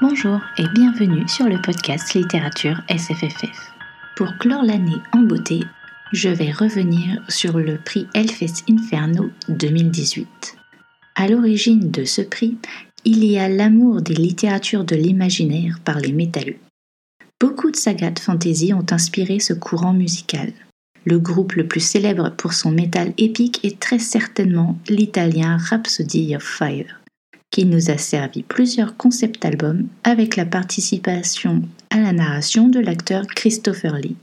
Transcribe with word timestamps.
Bonjour 0.00 0.40
et 0.58 0.66
bienvenue 0.74 1.28
sur 1.28 1.46
le 1.46 1.62
podcast 1.62 2.14
Littérature 2.14 2.82
SFFF. 2.88 3.72
Pour 4.16 4.36
clore 4.38 4.64
l'année 4.64 5.00
en 5.12 5.20
beauté, 5.20 5.60
je 6.12 6.30
vais 6.30 6.50
revenir 6.50 7.22
sur 7.28 7.58
le 7.58 7.78
prix 7.78 8.08
Elfes 8.12 8.64
Inferno 8.68 9.30
2018. 9.48 10.56
À 11.14 11.28
l'origine 11.28 11.92
de 11.92 12.04
ce 12.04 12.22
prix, 12.22 12.56
il 13.04 13.24
y 13.24 13.38
a 13.38 13.48
l'amour 13.48 14.02
des 14.02 14.14
littératures 14.14 14.82
de 14.82 14.96
l'imaginaire 14.96 15.78
par 15.84 16.00
les 16.00 16.12
métalleux. 16.12 16.58
Beaucoup 17.40 17.70
de 17.70 17.76
sagas 17.76 18.10
de 18.10 18.18
fantasy 18.18 18.74
ont 18.74 18.86
inspiré 18.90 19.38
ce 19.38 19.52
courant 19.52 19.92
musical. 19.92 20.52
Le 21.04 21.20
groupe 21.20 21.52
le 21.52 21.68
plus 21.68 21.80
célèbre 21.80 22.30
pour 22.36 22.52
son 22.52 22.72
métal 22.72 23.14
épique 23.16 23.64
est 23.64 23.78
très 23.78 24.00
certainement 24.00 24.76
l'italien 24.88 25.56
Rhapsody 25.56 26.34
of 26.34 26.42
Fire, 26.42 27.00
qui 27.54 27.66
nous 27.66 27.88
a 27.88 27.98
servi 27.98 28.42
plusieurs 28.42 28.96
concept 28.96 29.44
albums 29.44 29.86
avec 30.02 30.34
la 30.34 30.44
participation 30.44 31.62
à 31.88 32.00
la 32.00 32.12
narration 32.12 32.66
de 32.66 32.80
l'acteur 32.80 33.28
Christopher 33.28 33.94
Lee. 33.94 34.16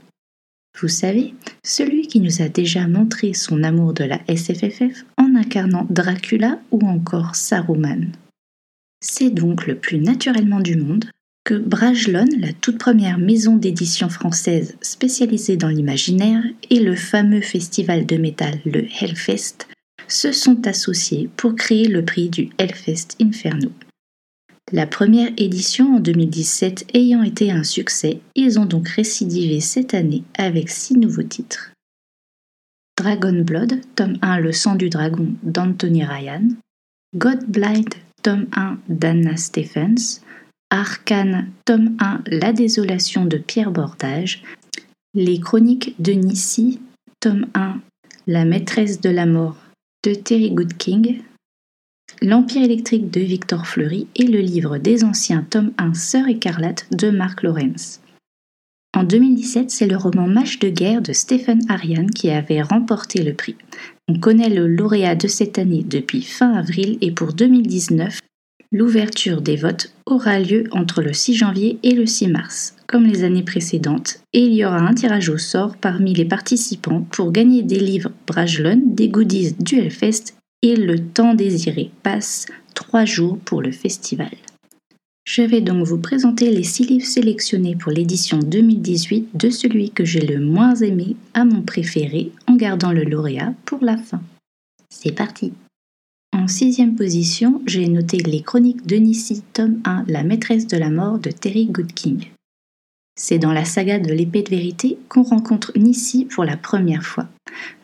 Vous 0.78 0.88
savez, 0.88 1.32
celui 1.64 2.08
qui 2.08 2.20
nous 2.20 2.42
a 2.42 2.50
déjà 2.50 2.86
montré 2.86 3.32
son 3.32 3.62
amour 3.62 3.94
de 3.94 4.04
la 4.04 4.20
SFFF 4.28 5.06
en 5.16 5.34
incarnant 5.34 5.86
Dracula 5.88 6.58
ou 6.72 6.86
encore 6.86 7.34
Saruman. 7.34 8.12
C'est 9.00 9.30
donc 9.30 9.66
le 9.66 9.76
plus 9.76 9.98
naturellement 9.98 10.60
du 10.60 10.76
monde 10.76 11.06
que 11.44 11.54
Brajlon, 11.54 12.28
la 12.38 12.52
toute 12.52 12.76
première 12.76 13.16
maison 13.16 13.56
d'édition 13.56 14.10
française 14.10 14.76
spécialisée 14.82 15.56
dans 15.56 15.68
l'imaginaire, 15.68 16.44
et 16.68 16.80
le 16.80 16.96
fameux 16.96 17.40
festival 17.40 18.04
de 18.04 18.18
métal, 18.18 18.60
le 18.66 18.84
Hellfest, 19.00 19.68
se 20.08 20.32
sont 20.32 20.66
associés 20.66 21.28
pour 21.36 21.54
créer 21.54 21.88
le 21.88 22.04
prix 22.04 22.28
du 22.28 22.50
Hellfest 22.58 23.16
Inferno. 23.20 23.70
La 24.70 24.86
première 24.86 25.30
édition 25.36 25.96
en 25.96 26.00
2017 26.00 26.86
ayant 26.94 27.22
été 27.22 27.50
un 27.50 27.64
succès, 27.64 28.20
ils 28.34 28.58
ont 28.58 28.64
donc 28.64 28.88
récidivé 28.88 29.60
cette 29.60 29.92
année 29.92 30.24
avec 30.38 30.70
six 30.70 30.96
nouveaux 30.96 31.22
titres. 31.22 31.72
Dragon 32.96 33.42
Blood, 33.42 33.80
tome 33.96 34.16
1 34.22 34.38
Le 34.38 34.52
sang 34.52 34.76
du 34.76 34.88
dragon 34.88 35.34
d'Anthony 35.42 36.04
Ryan, 36.04 36.48
God 37.16 37.44
Blind, 37.48 37.92
tome 38.22 38.46
1 38.52 38.78
d'Anna 38.88 39.36
Stephens, 39.36 40.20
Arcane, 40.70 41.50
tome 41.66 41.96
1 41.98 42.22
La 42.26 42.52
désolation 42.52 43.26
de 43.26 43.36
Pierre 43.36 43.72
Bordage, 43.72 44.42
Les 45.14 45.40
chroniques 45.40 45.94
de 45.98 46.12
Nissi, 46.12 46.80
tome 47.20 47.46
1 47.54 47.80
La 48.26 48.44
maîtresse 48.44 49.00
de 49.00 49.10
la 49.10 49.26
mort 49.26 49.56
de 50.04 50.14
Terry 50.14 50.50
Goodking, 50.50 51.22
L'Empire 52.20 52.62
électrique 52.62 53.10
de 53.10 53.20
Victor 53.20 53.66
Fleury 53.66 54.08
et 54.16 54.26
le 54.26 54.40
livre 54.40 54.78
des 54.78 55.04
anciens 55.04 55.46
tome 55.48 55.72
1 55.78 55.94
Sœur 55.94 56.28
écarlate 56.28 56.86
de 56.90 57.10
Mark 57.10 57.42
Lawrence. 57.42 58.00
En 58.94 59.04
2017, 59.04 59.70
c'est 59.70 59.86
le 59.86 59.96
roman 59.96 60.26
Match 60.26 60.58
de 60.58 60.68
guerre 60.68 61.02
de 61.02 61.12
Stephen 61.12 61.60
Ariane 61.68 62.10
qui 62.10 62.30
avait 62.30 62.62
remporté 62.62 63.22
le 63.22 63.32
prix. 63.32 63.56
On 64.08 64.18
connaît 64.18 64.50
le 64.50 64.66
lauréat 64.66 65.14
de 65.14 65.28
cette 65.28 65.58
année 65.58 65.84
depuis 65.84 66.22
fin 66.22 66.52
avril 66.52 66.98
et 67.00 67.12
pour 67.12 67.32
2019, 67.32 68.18
L'ouverture 68.74 69.42
des 69.42 69.56
votes 69.56 69.92
aura 70.06 70.40
lieu 70.40 70.64
entre 70.70 71.02
le 71.02 71.12
6 71.12 71.34
janvier 71.34 71.78
et 71.82 71.90
le 71.90 72.06
6 72.06 72.28
mars, 72.28 72.74
comme 72.86 73.04
les 73.04 73.22
années 73.22 73.42
précédentes, 73.42 74.20
et 74.32 74.40
il 74.40 74.54
y 74.54 74.64
aura 74.64 74.78
un 74.78 74.94
tirage 74.94 75.28
au 75.28 75.36
sort 75.36 75.76
parmi 75.76 76.14
les 76.14 76.24
participants 76.24 77.06
pour 77.10 77.32
gagner 77.32 77.62
des 77.62 77.78
livres 77.78 78.12
Brajlon, 78.26 78.80
des 78.86 79.10
goodies 79.10 79.54
du 79.58 79.76
Hellfest 79.76 80.34
et 80.62 80.74
le 80.74 80.98
temps 81.00 81.34
désiré 81.34 81.90
passe 82.02 82.46
trois 82.74 83.04
jours 83.04 83.38
pour 83.44 83.60
le 83.60 83.72
festival. 83.72 84.32
Je 85.24 85.42
vais 85.42 85.60
donc 85.60 85.86
vous 85.86 85.98
présenter 85.98 86.50
les 86.50 86.64
six 86.64 86.86
livres 86.86 87.06
sélectionnés 87.06 87.76
pour 87.76 87.92
l'édition 87.92 88.38
2018 88.38 89.36
de 89.36 89.50
celui 89.50 89.90
que 89.90 90.06
j'ai 90.06 90.26
le 90.26 90.40
moins 90.40 90.74
aimé 90.76 91.14
à 91.34 91.44
mon 91.44 91.60
préféré 91.60 92.32
en 92.46 92.56
gardant 92.56 92.92
le 92.92 93.04
lauréat 93.04 93.52
pour 93.66 93.84
la 93.84 93.98
fin. 93.98 94.22
C'est 94.88 95.12
parti 95.12 95.52
en 96.32 96.48
sixième 96.48 96.96
position, 96.96 97.62
j'ai 97.66 97.86
noté 97.86 98.16
Les 98.16 98.42
Chroniques 98.42 98.86
de 98.86 98.96
Nissi, 98.96 99.42
tome 99.52 99.80
1, 99.84 100.06
La 100.08 100.24
maîtresse 100.24 100.66
de 100.66 100.76
la 100.76 100.90
mort 100.90 101.18
de 101.18 101.30
Terry 101.30 101.66
Goodking. 101.66 102.26
C'est 103.14 103.38
dans 103.38 103.52
la 103.52 103.64
saga 103.64 103.98
de 103.98 104.12
l'épée 104.12 104.42
de 104.42 104.48
vérité 104.48 104.98
qu'on 105.08 105.22
rencontre 105.22 105.72
Nissi 105.76 106.24
pour 106.24 106.44
la 106.44 106.56
première 106.56 107.04
fois. 107.04 107.28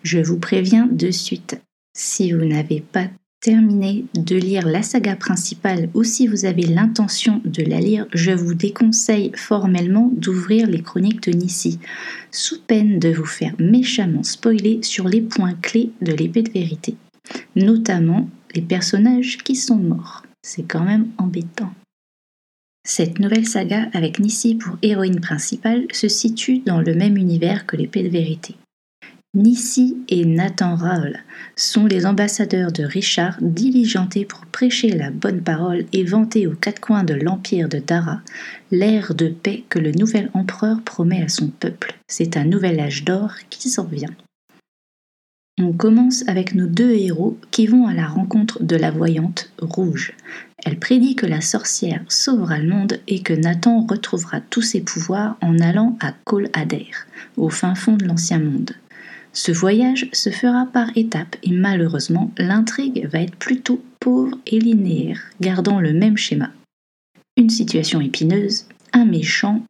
Je 0.02 0.18
vous 0.18 0.38
préviens 0.38 0.88
de 0.90 1.10
suite, 1.10 1.60
si 1.94 2.32
vous 2.32 2.46
n'avez 2.46 2.80
pas 2.80 3.06
terminé 3.40 4.06
de 4.14 4.34
lire 4.34 4.66
la 4.66 4.82
saga 4.82 5.14
principale 5.14 5.88
ou 5.94 6.02
si 6.02 6.26
vous 6.26 6.44
avez 6.44 6.62
l'intention 6.62 7.40
de 7.44 7.62
la 7.62 7.80
lire, 7.80 8.06
je 8.12 8.32
vous 8.32 8.54
déconseille 8.54 9.30
formellement 9.36 10.10
d'ouvrir 10.16 10.66
les 10.66 10.82
chroniques 10.82 11.22
de 11.22 11.36
Nissi, 11.36 11.78
sous 12.32 12.60
peine 12.62 12.98
de 12.98 13.10
vous 13.10 13.26
faire 13.26 13.54
méchamment 13.60 14.24
spoiler 14.24 14.80
sur 14.82 15.06
les 15.06 15.20
points 15.20 15.54
clés 15.62 15.90
de 16.00 16.12
l'épée 16.12 16.42
de 16.42 16.50
vérité, 16.50 16.96
notamment 17.54 18.28
personnages 18.60 19.38
qui 19.38 19.56
sont 19.56 19.76
morts. 19.76 20.22
C'est 20.42 20.62
quand 20.62 20.84
même 20.84 21.08
embêtant. 21.18 21.72
Cette 22.86 23.18
nouvelle 23.18 23.46
saga 23.46 23.88
avec 23.92 24.18
Nissi 24.18 24.54
pour 24.54 24.78
héroïne 24.82 25.20
principale 25.20 25.86
se 25.92 26.08
situe 26.08 26.60
dans 26.60 26.80
le 26.80 26.94
même 26.94 27.16
univers 27.16 27.66
que 27.66 27.76
l'épée 27.76 28.02
de 28.02 28.08
vérité. 28.08 28.54
Nissi 29.34 29.98
et 30.08 30.24
Nathan 30.24 30.74
Raoul 30.74 31.18
sont 31.54 31.84
les 31.84 32.06
ambassadeurs 32.06 32.72
de 32.72 32.84
Richard 32.84 33.36
diligentés 33.42 34.24
pour 34.24 34.46
prêcher 34.46 34.88
la 34.88 35.10
bonne 35.10 35.42
parole 35.42 35.84
et 35.92 36.02
vanter 36.02 36.46
aux 36.46 36.54
quatre 36.54 36.80
coins 36.80 37.04
de 37.04 37.12
l'empire 37.12 37.68
de 37.68 37.78
Dara 37.78 38.22
l'ère 38.70 39.14
de 39.14 39.28
paix 39.28 39.64
que 39.68 39.78
le 39.78 39.92
nouvel 39.92 40.30
empereur 40.32 40.80
promet 40.82 41.22
à 41.22 41.28
son 41.28 41.48
peuple. 41.48 41.94
C'est 42.06 42.38
un 42.38 42.44
nouvel 42.44 42.80
âge 42.80 43.04
d'or 43.04 43.32
qui 43.50 43.68
s'en 43.68 43.84
vient. 43.84 44.16
On 45.60 45.72
commence 45.72 46.22
avec 46.28 46.54
nos 46.54 46.66
deux 46.68 46.92
héros 46.92 47.36
qui 47.50 47.66
vont 47.66 47.88
à 47.88 47.94
la 47.94 48.06
rencontre 48.06 48.62
de 48.62 48.76
la 48.76 48.92
voyante 48.92 49.50
rouge. 49.60 50.12
Elle 50.64 50.78
prédit 50.78 51.16
que 51.16 51.26
la 51.26 51.40
sorcière 51.40 52.04
sauvera 52.08 52.58
le 52.58 52.68
monde 52.68 53.00
et 53.08 53.22
que 53.22 53.32
Nathan 53.32 53.84
retrouvera 53.84 54.40
tous 54.40 54.62
ses 54.62 54.80
pouvoirs 54.80 55.36
en 55.40 55.58
allant 55.58 55.96
à 56.00 56.12
Col 56.24 56.48
Adair, 56.52 57.06
au 57.36 57.48
fin 57.48 57.74
fond 57.74 57.96
de 57.96 58.04
l'ancien 58.04 58.38
monde. 58.38 58.72
Ce 59.32 59.50
voyage 59.50 60.08
se 60.12 60.30
fera 60.30 60.66
par 60.66 60.96
étapes 60.96 61.36
et 61.42 61.52
malheureusement 61.52 62.30
l'intrigue 62.38 63.08
va 63.12 63.20
être 63.20 63.36
plutôt 63.36 63.82
pauvre 63.98 64.38
et 64.46 64.60
linéaire, 64.60 65.20
gardant 65.40 65.80
le 65.80 65.92
même 65.92 66.16
schéma. 66.16 66.50
Une 67.36 67.50
situation 67.50 68.00
épineuse, 68.00 68.66
un 68.92 69.04
méchant, 69.04 69.64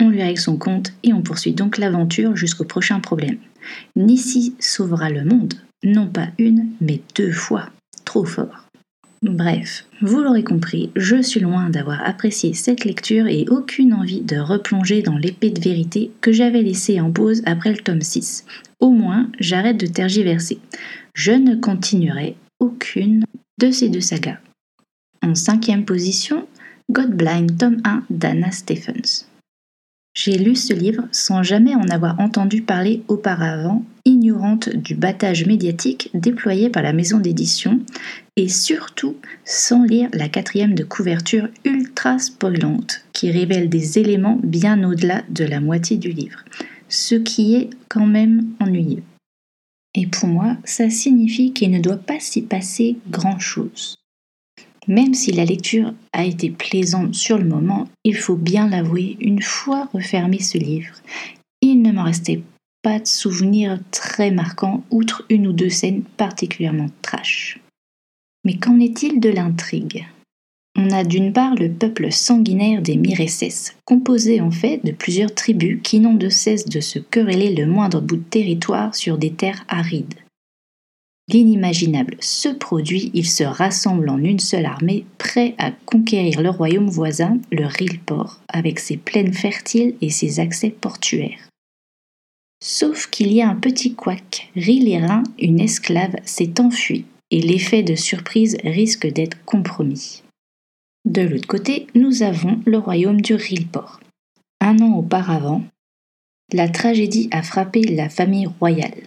on 0.00 0.08
lui 0.08 0.22
règle 0.22 0.40
son 0.40 0.56
compte 0.56 0.92
et 1.02 1.12
on 1.12 1.22
poursuit 1.22 1.52
donc 1.52 1.78
l'aventure 1.78 2.36
jusqu'au 2.36 2.64
prochain 2.64 3.00
problème. 3.00 3.38
Nissi 3.96 4.54
sauvera 4.58 5.10
le 5.10 5.24
monde, 5.24 5.54
non 5.84 6.06
pas 6.06 6.28
une, 6.38 6.68
mais 6.80 7.00
deux 7.14 7.32
fois. 7.32 7.70
Trop 8.04 8.24
fort. 8.24 8.66
Bref, 9.22 9.86
vous 10.02 10.20
l'aurez 10.20 10.44
compris, 10.44 10.90
je 10.94 11.20
suis 11.20 11.40
loin 11.40 11.70
d'avoir 11.70 12.06
apprécié 12.06 12.52
cette 12.52 12.84
lecture 12.84 13.26
et 13.26 13.46
aucune 13.48 13.94
envie 13.94 14.20
de 14.20 14.36
replonger 14.36 15.02
dans 15.02 15.16
l'épée 15.16 15.50
de 15.50 15.60
vérité 15.60 16.10
que 16.20 16.32
j'avais 16.32 16.62
laissée 16.62 17.00
en 17.00 17.10
pause 17.10 17.42
après 17.46 17.72
le 17.72 17.78
tome 17.78 18.02
6. 18.02 18.44
Au 18.78 18.90
moins, 18.90 19.30
j'arrête 19.40 19.78
de 19.78 19.86
tergiverser. 19.86 20.58
Je 21.14 21.32
ne 21.32 21.56
continuerai 21.56 22.36
aucune 22.60 23.24
de 23.58 23.70
ces 23.70 23.88
deux 23.88 24.00
sagas. 24.00 24.38
En 25.22 25.34
cinquième 25.34 25.84
position, 25.84 26.46
God 26.90 27.16
Blind, 27.16 27.58
tome 27.58 27.80
1 27.84 28.04
d'Anna 28.10 28.52
Stephens. 28.52 29.25
J'ai 30.16 30.38
lu 30.38 30.56
ce 30.56 30.72
livre 30.72 31.02
sans 31.12 31.42
jamais 31.42 31.74
en 31.74 31.90
avoir 31.90 32.18
entendu 32.20 32.62
parler 32.62 33.02
auparavant, 33.06 33.84
ignorante 34.06 34.70
du 34.70 34.94
battage 34.94 35.44
médiatique 35.44 36.08
déployé 36.14 36.70
par 36.70 36.82
la 36.82 36.94
maison 36.94 37.18
d'édition, 37.18 37.80
et 38.36 38.48
surtout 38.48 39.16
sans 39.44 39.84
lire 39.84 40.08
la 40.14 40.30
quatrième 40.30 40.74
de 40.74 40.84
couverture 40.84 41.48
ultra 41.66 42.18
spoilante, 42.18 43.04
qui 43.12 43.30
révèle 43.30 43.68
des 43.68 43.98
éléments 43.98 44.40
bien 44.42 44.82
au-delà 44.84 45.22
de 45.28 45.44
la 45.44 45.60
moitié 45.60 45.98
du 45.98 46.08
livre, 46.08 46.42
ce 46.88 47.14
qui 47.14 47.54
est 47.54 47.68
quand 47.90 48.06
même 48.06 48.46
ennuyeux. 48.58 49.02
Et 49.94 50.06
pour 50.06 50.30
moi, 50.30 50.56
ça 50.64 50.88
signifie 50.88 51.52
qu'il 51.52 51.70
ne 51.70 51.80
doit 51.80 51.98
pas 51.98 52.20
s'y 52.20 52.40
passer 52.40 52.96
grand-chose. 53.10 53.96
Même 54.88 55.14
si 55.14 55.32
la 55.32 55.44
lecture 55.44 55.92
a 56.12 56.24
été 56.24 56.50
plaisante 56.50 57.14
sur 57.14 57.38
le 57.38 57.44
moment, 57.44 57.88
il 58.04 58.16
faut 58.16 58.36
bien 58.36 58.68
l'avouer, 58.68 59.16
une 59.20 59.42
fois 59.42 59.88
refermé 59.92 60.38
ce 60.38 60.58
livre, 60.58 60.94
il 61.60 61.82
ne 61.82 61.92
m'en 61.92 62.04
restait 62.04 62.42
pas 62.82 63.00
de 63.00 63.06
souvenirs 63.06 63.80
très 63.90 64.30
marquants, 64.30 64.84
outre 64.90 65.24
une 65.28 65.48
ou 65.48 65.52
deux 65.52 65.70
scènes 65.70 66.02
particulièrement 66.16 66.86
trash. 67.02 67.58
Mais 68.44 68.56
qu'en 68.58 68.78
est-il 68.78 69.18
de 69.18 69.28
l'intrigue? 69.28 70.06
On 70.78 70.90
a 70.90 71.02
d'une 71.02 71.32
part 71.32 71.54
le 71.54 71.70
peuple 71.70 72.12
sanguinaire 72.12 72.82
des 72.82 72.96
Mireses, 72.96 73.72
composé 73.86 74.40
en 74.40 74.50
fait 74.50 74.84
de 74.84 74.92
plusieurs 74.92 75.34
tribus 75.34 75.80
qui 75.82 75.98
n'ont 76.00 76.14
de 76.14 76.28
cesse 76.28 76.66
de 76.66 76.80
se 76.80 76.98
quereller 76.98 77.54
le 77.54 77.66
moindre 77.66 78.00
bout 78.00 78.18
de 78.18 78.22
territoire 78.22 78.94
sur 78.94 79.18
des 79.18 79.32
terres 79.32 79.64
arides. 79.68 80.14
L'inimaginable 81.28 82.16
se 82.20 82.48
produit, 82.48 83.10
ils 83.12 83.28
se 83.28 83.42
rassemblent 83.42 84.10
en 84.10 84.18
une 84.18 84.38
seule 84.38 84.66
armée, 84.66 85.04
prêts 85.18 85.54
à 85.58 85.72
conquérir 85.72 86.40
le 86.40 86.50
royaume 86.50 86.88
voisin, 86.88 87.38
le 87.50 87.66
Rilport, 87.66 88.40
avec 88.48 88.78
ses 88.78 88.96
plaines 88.96 89.34
fertiles 89.34 89.96
et 90.00 90.10
ses 90.10 90.38
accès 90.38 90.70
portuaires. 90.70 91.48
Sauf 92.62 93.08
qu'il 93.10 93.32
y 93.32 93.42
a 93.42 93.48
un 93.48 93.56
petit 93.56 93.94
couac. 93.94 94.50
Rilérin, 94.54 95.24
une 95.38 95.60
esclave, 95.60 96.16
s'est 96.24 96.60
enfuie 96.60 97.04
et 97.30 97.40
l'effet 97.40 97.82
de 97.82 97.96
surprise 97.96 98.56
risque 98.62 99.06
d'être 99.06 99.44
compromis. 99.44 100.22
De 101.04 101.22
l'autre 101.22 101.48
côté, 101.48 101.88
nous 101.94 102.22
avons 102.22 102.60
le 102.66 102.78
royaume 102.78 103.20
du 103.20 103.34
Rilport. 103.34 104.00
Un 104.60 104.78
an 104.78 104.94
auparavant, 104.94 105.64
la 106.52 106.68
tragédie 106.68 107.28
a 107.32 107.42
frappé 107.42 107.82
la 107.82 108.08
famille 108.08 108.46
royale. 108.60 109.02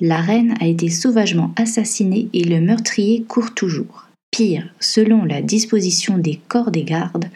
La 0.00 0.20
reine 0.20 0.54
a 0.60 0.66
été 0.66 0.90
sauvagement 0.90 1.52
assassinée 1.56 2.28
et 2.32 2.44
le 2.44 2.60
meurtrier 2.60 3.24
court 3.24 3.52
toujours. 3.52 4.06
Pire, 4.30 4.72
selon 4.78 5.24
la 5.24 5.42
disposition 5.42 6.18
des 6.18 6.38
corps 6.46 6.70
des 6.70 6.84
gardes, 6.84 7.28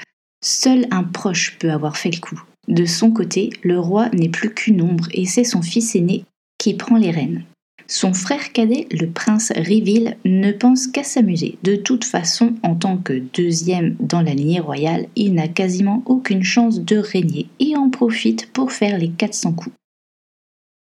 seul 0.45 0.87
un 0.93 1.03
proche 1.03 1.59
peut 1.59 1.73
avoir 1.73 1.97
fait 1.97 2.13
le 2.15 2.21
coup. 2.21 2.41
De 2.69 2.85
son 2.85 3.11
côté, 3.11 3.51
le 3.65 3.81
roi 3.81 4.09
n'est 4.11 4.29
plus 4.29 4.55
qu'une 4.55 4.81
ombre 4.81 5.09
et 5.13 5.27
c'est 5.27 5.43
son 5.43 5.63
fils 5.63 5.97
aîné 5.97 6.25
qui 6.59 6.75
prend 6.75 6.97
les 6.97 7.11
rênes. 7.11 7.43
Son 7.89 8.15
frère 8.15 8.53
cadet, 8.53 8.87
le 8.93 9.09
prince 9.11 9.53
Riville, 9.57 10.17
ne 10.25 10.53
pense 10.53 10.87
qu'à 10.87 11.03
s'amuser. 11.03 11.59
De 11.65 11.75
toute 11.75 12.05
façon, 12.05 12.55
en 12.63 12.77
tant 12.77 12.97
que 12.97 13.23
deuxième 13.35 13.97
dans 13.99 14.23
la 14.23 14.35
lignée 14.35 14.61
royale, 14.61 15.09
il 15.17 15.35
n'a 15.35 15.49
quasiment 15.49 16.05
aucune 16.07 16.45
chance 16.45 16.81
de 16.81 16.97
régner 16.97 17.49
et 17.59 17.77
en 17.77 17.91
profite 17.91 18.53
pour 18.53 18.71
faire 18.71 18.99
les 18.99 19.11
400 19.11 19.53
coups. 19.55 19.75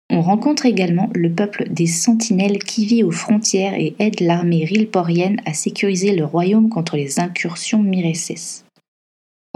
On 0.08 0.20
rencontre 0.20 0.66
également 0.66 1.10
le 1.14 1.30
peuple 1.30 1.68
des 1.70 1.86
Sentinelles 1.86 2.58
qui 2.58 2.86
vit 2.86 3.02
aux 3.02 3.10
frontières 3.10 3.74
et 3.74 3.94
aide 3.98 4.20
l'armée 4.20 4.64
rilporienne 4.64 5.40
à 5.44 5.52
sécuriser 5.52 6.14
le 6.14 6.24
royaume 6.24 6.68
contre 6.68 6.96
les 6.96 7.18
incursions 7.18 7.82
mireces. 7.82 8.64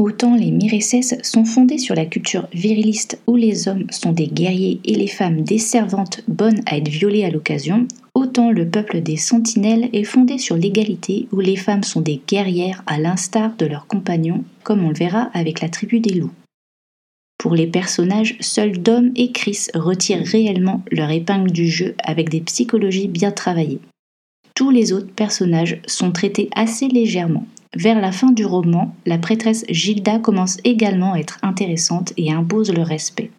Autant 0.01 0.35
les 0.35 0.51
Mireces 0.51 1.15
sont 1.23 1.45
fondés 1.45 1.77
sur 1.77 1.95
la 1.95 2.07
culture 2.07 2.49
viriliste 2.55 3.21
où 3.27 3.37
les 3.37 3.69
hommes 3.69 3.85
sont 3.91 4.13
des 4.13 4.29
guerriers 4.29 4.81
et 4.87 4.95
les 4.95 5.07
femmes 5.07 5.43
des 5.43 5.59
servantes 5.59 6.23
bonnes 6.27 6.63
à 6.65 6.79
être 6.79 6.89
violées 6.89 7.27
à 7.27 7.31
l'occasion, 7.31 7.87
autant 8.15 8.51
le 8.51 8.67
peuple 8.67 9.03
des 9.03 9.19
Sentinelles 9.19 9.91
est 9.93 10.05
fondé 10.05 10.39
sur 10.39 10.57
l'égalité 10.57 11.29
où 11.33 11.41
les 11.41 11.57
femmes 11.57 11.83
sont 11.83 12.01
des 12.01 12.19
guerrières 12.27 12.83
à 12.87 12.99
l'instar 12.99 13.55
de 13.59 13.67
leurs 13.67 13.87
compagnons, 13.87 14.43
comme 14.63 14.83
on 14.87 14.89
le 14.89 14.95
verra 14.95 15.31
avec 15.35 15.61
la 15.61 15.69
tribu 15.69 16.01
des 16.01 16.15
loups. 16.15 16.33
Pour 17.41 17.55
les 17.55 17.67
personnages, 17.67 18.37
seuls 18.41 18.83
Dom 18.83 19.13
et 19.17 19.33
Chris 19.33 19.69
retirent 19.75 20.27
réellement 20.27 20.85
leur 20.93 21.11
épingle 21.11 21.51
du 21.51 21.69
jeu 21.69 21.95
avec 22.05 22.29
des 22.29 22.43
psychologies 22.43 23.09
bien 23.09 23.33
travaillées. 23.33 23.81
Tous 24.55 24.71
les 24.71 24.93
autres 24.93 25.11
personnages 25.11 25.81
sont 25.87 26.13
traités 26.13 26.51
assez 26.55 26.87
légèrement, 26.87 27.47
vers 27.77 28.01
la 28.01 28.11
fin 28.11 28.33
du 28.33 28.45
roman, 28.45 28.97
la 29.07 29.17
prêtresse 29.17 29.65
Gilda 29.69 30.19
commence 30.19 30.59
également 30.65 31.13
à 31.13 31.19
être 31.19 31.39
intéressante 31.43 32.13
et 32.17 32.33
impose 32.33 32.73
le 32.73 32.83
respect. 32.83 33.31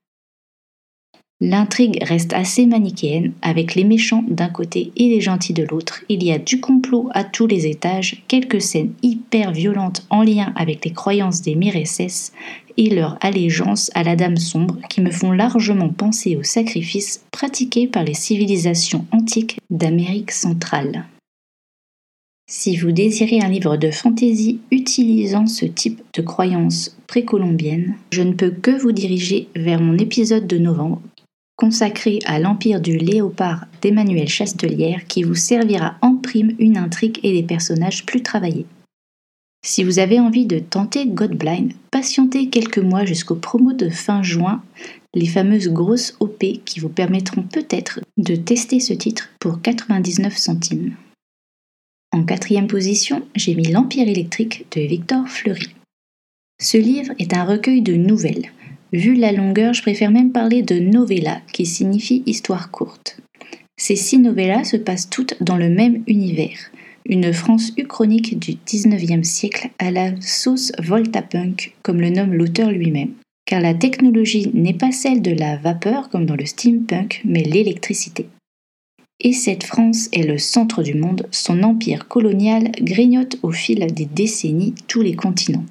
L'intrigue 1.44 1.98
reste 2.04 2.34
assez 2.34 2.68
manichéenne, 2.68 3.34
avec 3.42 3.74
les 3.76 3.84
méchants 3.84 4.24
d'un 4.28 4.48
côté 4.48 4.92
et 4.96 5.10
les 5.10 5.22
gentils 5.22 5.54
de 5.54 5.64
l'autre. 5.64 6.04
Il 6.08 6.24
y 6.24 6.32
a 6.32 6.38
du 6.38 6.62
complot 6.62 7.10
à 7.14 7.24
tous 7.24 7.48
les 7.48 7.66
étages, 7.66 8.24
quelques 8.28 8.62
scènes 8.62 8.94
hyper 9.02 9.52
violentes 9.52 10.06
en 10.12 10.22
lien 10.22 10.54
avec 10.56 10.86
les 10.86 10.94
croyances 10.94 11.42
des 11.42 11.56
Mireces 11.56 12.32
et 12.78 12.90
leur 12.90 13.18
allégeance 13.22 13.92
à 13.94 14.04
la 14.04 14.16
Dame 14.16 14.38
Sombre 14.38 14.78
qui 14.90 15.02
me 15.02 15.12
font 15.12 15.32
largement 15.32 15.90
penser 15.90 16.36
aux 16.36 16.44
sacrifices 16.44 17.24
pratiqués 17.32 17.88
par 17.88 18.04
les 18.04 18.14
civilisations 18.14 19.06
antiques 19.12 19.58
d'Amérique 19.70 20.32
centrale. 20.32 21.06
Si 22.50 22.76
vous 22.76 22.92
désirez 22.92 23.40
un 23.40 23.48
livre 23.48 23.78
de 23.78 23.92
fantaisie 23.92 24.60
utilisant 24.72 25.48
ce 25.48 25.66
type 25.66 26.02
de 26.14 26.22
croyances 26.22 26.98
précolombiennes, 27.08 27.96
je 28.12 28.24
ne 28.24 28.34
peux 28.34 28.52
que 28.52 28.72
vous 28.72 28.92
diriger 28.92 29.48
vers 29.56 29.80
mon 29.80 29.98
épisode 29.98 30.48
de 30.48 30.58
novembre 30.58 31.02
consacré 31.62 32.18
à 32.26 32.40
l'Empire 32.40 32.82
du 32.82 32.98
Léopard 32.98 33.68
d'Emmanuel 33.84 34.28
Chastelière 34.28 35.06
qui 35.08 35.22
vous 35.22 35.36
servira 35.36 35.96
en 36.02 36.16
prime 36.16 36.56
une 36.58 36.76
intrigue 36.76 37.20
et 37.22 37.34
des 37.34 37.44
personnages 37.44 38.04
plus 38.04 38.24
travaillés. 38.24 38.66
Si 39.64 39.84
vous 39.84 40.00
avez 40.00 40.20
envie 40.20 40.48
de 40.48 40.58
tenter 40.58 41.06
Godblind, 41.06 41.74
patientez 41.92 42.50
quelques 42.50 42.80
mois 42.80 43.06
jusqu'au 43.06 43.36
promo 43.36 43.74
de 43.74 43.90
fin 43.90 44.24
juin, 44.24 44.64
les 45.14 45.28
fameuses 45.28 45.70
grosses 45.70 46.16
OP 46.20 46.44
qui 46.66 46.80
vous 46.80 46.90
permettront 46.90 47.44
peut-être 47.44 48.00
de 48.18 48.36
tester 48.36 48.80
ce 48.80 48.94
titre 48.94 49.30
pour 49.40 49.62
99 49.62 50.36
centimes. 50.36 50.96
En 52.12 52.24
quatrième 52.24 52.68
position, 52.68 53.22
j'ai 53.36 53.54
mis 53.54 53.72
L'Empire 53.72 54.08
électrique 54.08 54.66
de 54.76 54.82
Victor 54.82 55.28
Fleury. 55.28 55.70
Ce 56.60 56.78
livre 56.78 57.14
est 57.20 57.34
un 57.34 57.46
recueil 57.46 57.82
de 57.82 57.94
nouvelles. 57.94 58.52
Vu 58.94 59.14
la 59.14 59.32
longueur, 59.32 59.74
je 59.74 59.82
préfère 59.82 60.12
même 60.12 60.32
parler 60.32 60.64
de 60.64 60.80
novella, 60.80 61.42
qui 61.54 61.66
signifie 61.66 62.24
histoire 62.26 62.72
courte. 62.72 63.18
Ces 63.78 63.96
six 63.96 64.18
novellas 64.18 64.66
se 64.66 64.78
passent 64.78 65.10
toutes 65.10 65.42
dans 65.42 65.58
le 65.58 65.70
même 65.70 66.04
univers, 66.08 66.72
une 67.06 67.34
France 67.34 67.72
uchronique 67.78 68.40
du 68.40 68.58
XIXe 68.66 69.28
siècle 69.28 69.70
à 69.80 69.92
la 69.92 70.20
sauce 70.22 70.72
Voltapunk, 70.80 71.76
comme 71.82 72.02
le 72.02 72.10
nomme 72.10 72.34
l'auteur 72.34 72.72
lui-même. 72.72 73.14
Car 73.46 73.60
la 73.60 73.74
technologie 73.74 74.50
n'est 74.54 74.74
pas 74.74 74.92
celle 74.92 75.22
de 75.22 75.32
la 75.32 75.58
vapeur 75.58 76.10
comme 76.10 76.26
dans 76.26 76.36
le 76.36 76.46
steampunk, 76.46 77.22
mais 77.26 77.44
l'électricité. 77.44 78.28
Et 79.20 79.34
cette 79.34 79.64
France 79.64 80.10
est 80.14 80.24
le 80.24 80.38
centre 80.38 80.84
du 80.84 80.96
monde, 80.96 81.28
son 81.32 81.64
empire 81.64 82.08
colonial 82.08 82.72
grignote 82.82 83.38
au 83.44 83.52
fil 83.52 83.86
des 83.94 84.06
décennies 84.06 84.74
tous 84.88 85.02
les 85.02 85.16
continents. 85.16 85.66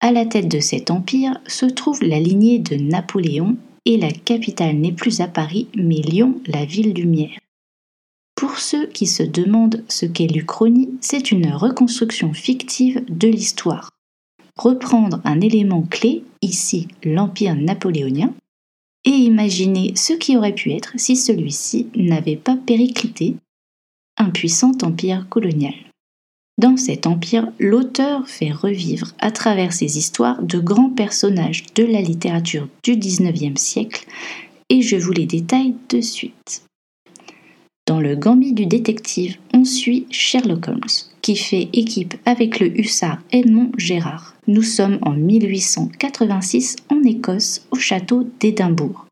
À 0.00 0.12
la 0.12 0.26
tête 0.26 0.48
de 0.48 0.60
cet 0.60 0.90
empire 0.90 1.40
se 1.46 1.66
trouve 1.66 2.02
la 2.02 2.18
lignée 2.18 2.58
de 2.58 2.76
Napoléon 2.76 3.56
et 3.84 3.98
la 3.98 4.10
capitale 4.10 4.76
n'est 4.76 4.92
plus 4.92 5.20
à 5.20 5.28
Paris 5.28 5.68
mais 5.76 6.00
Lyon, 6.00 6.40
la 6.46 6.64
ville 6.64 6.94
lumière. 6.94 7.38
Pour 8.40 8.58
ceux 8.58 8.86
qui 8.86 9.06
se 9.06 9.22
demandent 9.22 9.84
ce 9.86 10.06
qu'est 10.06 10.26
l'Uchronie, 10.26 10.88
c'est 11.02 11.30
une 11.30 11.52
reconstruction 11.52 12.32
fictive 12.32 13.04
de 13.06 13.28
l'histoire. 13.28 13.90
Reprendre 14.56 15.20
un 15.24 15.42
élément 15.42 15.82
clé, 15.82 16.24
ici 16.40 16.88
l'empire 17.04 17.54
napoléonien, 17.54 18.32
et 19.04 19.10
imaginer 19.10 19.92
ce 19.94 20.14
qui 20.14 20.38
aurait 20.38 20.54
pu 20.54 20.72
être 20.72 20.94
si 20.96 21.16
celui-ci 21.16 21.88
n'avait 21.94 22.36
pas 22.36 22.56
périclité, 22.56 23.36
un 24.16 24.30
puissant 24.30 24.72
empire 24.80 25.28
colonial. 25.28 25.74
Dans 26.56 26.78
cet 26.78 27.06
empire, 27.06 27.52
l'auteur 27.58 28.26
fait 28.26 28.52
revivre 28.52 29.12
à 29.18 29.32
travers 29.32 29.74
ses 29.74 29.98
histoires 29.98 30.42
de 30.42 30.58
grands 30.58 30.88
personnages 30.88 31.66
de 31.74 31.84
la 31.84 32.00
littérature 32.00 32.68
du 32.84 32.96
XIXe 32.96 33.60
siècle, 33.60 34.06
et 34.70 34.80
je 34.80 34.96
vous 34.96 35.12
les 35.12 35.26
détaille 35.26 35.74
de 35.90 36.00
suite. 36.00 36.62
Dans 37.90 37.98
le 37.98 38.14
Gambit 38.14 38.52
du 38.52 38.66
détective, 38.66 39.36
on 39.52 39.64
suit 39.64 40.06
Sherlock 40.12 40.68
Holmes, 40.68 40.78
qui 41.22 41.34
fait 41.34 41.68
équipe 41.72 42.14
avec 42.24 42.60
le 42.60 42.68
hussard 42.78 43.18
Edmond 43.32 43.72
Gérard. 43.78 44.36
Nous 44.46 44.62
sommes 44.62 45.00
en 45.02 45.10
1886 45.10 46.76
en 46.88 47.02
Écosse, 47.02 47.66
au 47.72 47.74
château 47.74 48.24
d'Édimbourg. 48.38 49.06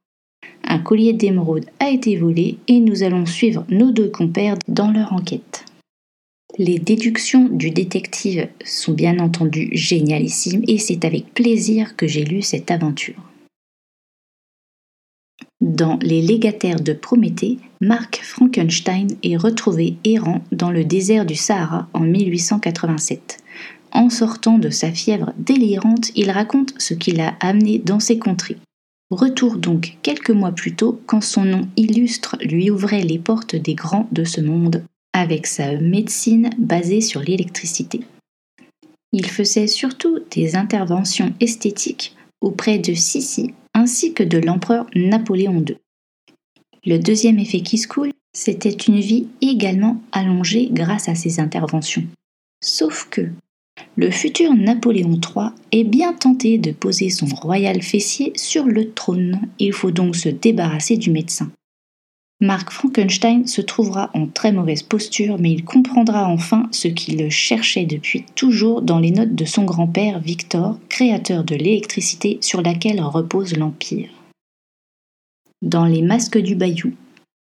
Un 0.63 0.79
collier 0.79 1.13
d'émeraude 1.13 1.67
a 1.81 1.91
été 1.91 2.15
volé 2.15 2.59
et 2.69 2.79
nous 2.79 3.03
allons 3.03 3.27
suivre 3.27 3.67
nos 3.69 3.91
deux 3.91 4.11
compères 4.11 4.59
dans 4.69 4.93
leur 4.93 5.13
enquête. 5.13 5.65
Les 6.57 6.79
déductions 6.79 7.49
du 7.49 7.73
détective 7.73 8.47
sont 8.65 8.93
bien 8.93 9.19
entendu 9.19 9.71
génialissimes 9.73 10.63
et 10.69 10.79
c'est 10.79 11.05
avec 11.05 11.35
plaisir 11.35 11.97
que 11.97 12.07
j'ai 12.07 12.25
lu 12.25 12.43
cette 12.43 12.71
aventure. 12.71 13.28
Dans 15.61 15.99
Les 16.03 16.23
légataires 16.23 16.81
de 16.81 16.93
Prométhée, 16.93 17.59
Mark 17.81 18.21
Frankenstein 18.23 19.09
est 19.25 19.37
retrouvé 19.37 19.97
errant 20.05 20.41
dans 20.53 20.71
le 20.71 20.85
désert 20.85 21.27
du 21.27 21.35
Sahara 21.35 21.89
en 21.95 22.01
1887. 22.01 23.39
En 23.91 24.09
sortant 24.09 24.59
de 24.59 24.71
sa 24.71 24.93
fièvre 24.93 25.33
délirante, 25.37 26.13
il 26.15 26.31
raconte 26.31 26.75
ce 26.79 26.95
qui 26.95 27.11
l'a 27.11 27.35
amené 27.41 27.81
dans 27.85 27.99
ces 27.99 28.21
contrées. 28.21 28.59
Retour 29.11 29.57
donc 29.57 29.97
quelques 30.03 30.31
mois 30.31 30.53
plus 30.53 30.77
tôt 30.77 31.01
quand 31.07 31.23
son 31.23 31.45
nom 31.45 31.67
illustre 31.77 32.37
lui 32.41 32.71
ouvrait 32.71 33.03
les 33.03 33.19
portes 33.19 33.57
des 33.57 33.75
grands 33.75 34.07
de 34.13 34.23
ce 34.23 34.41
monde 34.41 34.85
avec 35.13 35.49
sa 35.49 35.73
médecine 35.73 36.51
basée 36.59 37.01
sur 37.01 37.21
l'électricité. 37.21 38.03
Il 39.13 39.27
faisait 39.27 39.67
surtout 39.67 40.21
des 40.31 40.55
interventions 40.55 41.33
esthétiques 41.41 42.15
auprès 42.41 42.79
de 42.79 42.95
Sissi 42.95 43.55
ainsi 43.75 44.13
que 44.13 44.23
de 44.23 44.39
l'empereur 44.39 44.87
Napoléon 44.95 45.65
II. 45.67 45.77
Le 46.85 46.99
deuxième 46.99 47.39
effet 47.39 47.61
qui 47.61 47.79
se 47.79 47.89
coule, 47.89 48.13
c'était 48.33 48.71
une 48.71 49.01
vie 49.01 49.29
également 49.41 50.01
allongée 50.13 50.69
grâce 50.71 51.09
à 51.09 51.15
ces 51.15 51.41
interventions. 51.41 52.05
Sauf 52.63 53.09
que 53.11 53.29
le 53.97 54.11
futur 54.11 54.55
Napoléon 54.55 55.13
III 55.13 55.51
est 55.73 55.85
bien 55.85 56.13
tenté 56.13 56.59
de 56.59 56.73
poser 56.73 57.11
son 57.11 57.27
royal 57.27 57.83
fessier 57.83 58.33
sur 58.37 58.65
le 58.65 58.93
trône. 58.93 59.41
Il 59.59 59.73
faut 59.73 59.91
donc 59.91 60.17
se 60.17 60.29
débarrasser 60.29 60.97
du 60.97 61.11
médecin. 61.11 61.51
Mark 62.41 62.71
Frankenstein 62.71 63.49
se 63.49 63.61
trouvera 63.61 64.11
en 64.15 64.29
très 64.29 64.53
mauvaise 64.53 64.85
posture, 64.85 65.39
mais 65.41 65.51
il 65.51 65.65
comprendra 65.65 66.29
enfin 66.29 66.69
ce 66.71 66.87
qu'il 66.87 67.29
cherchait 67.31 67.85
depuis 67.85 68.25
toujours 68.37 68.81
dans 68.81 69.01
les 69.01 69.11
notes 69.11 69.35
de 69.35 69.45
son 69.45 69.65
grand-père 69.65 70.21
Victor, 70.21 70.79
créateur 70.89 71.43
de 71.43 71.57
l'électricité 71.57 72.39
sur 72.41 72.63
laquelle 72.63 73.01
repose 73.01 73.57
l'Empire. 73.57 74.11
Dans 75.63 75.85
Les 75.85 76.03
Masques 76.03 76.39
du 76.39 76.55
Bayou, 76.55 76.93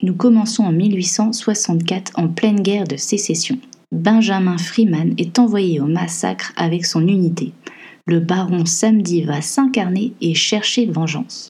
nous 0.01 0.15
commençons 0.15 0.63
en 0.63 0.71
1864 0.71 2.13
en 2.15 2.27
pleine 2.27 2.61
guerre 2.61 2.87
de 2.87 2.97
sécession. 2.97 3.59
Benjamin 3.91 4.57
Freeman 4.57 5.13
est 5.19 5.37
envoyé 5.37 5.79
au 5.79 5.85
massacre 5.85 6.53
avec 6.55 6.85
son 6.85 7.07
unité. 7.07 7.53
Le 8.07 8.19
baron 8.19 8.65
Samedi 8.65 9.21
va 9.21 9.41
s'incarner 9.41 10.13
et 10.21 10.33
chercher 10.33 10.87
vengeance. 10.87 11.49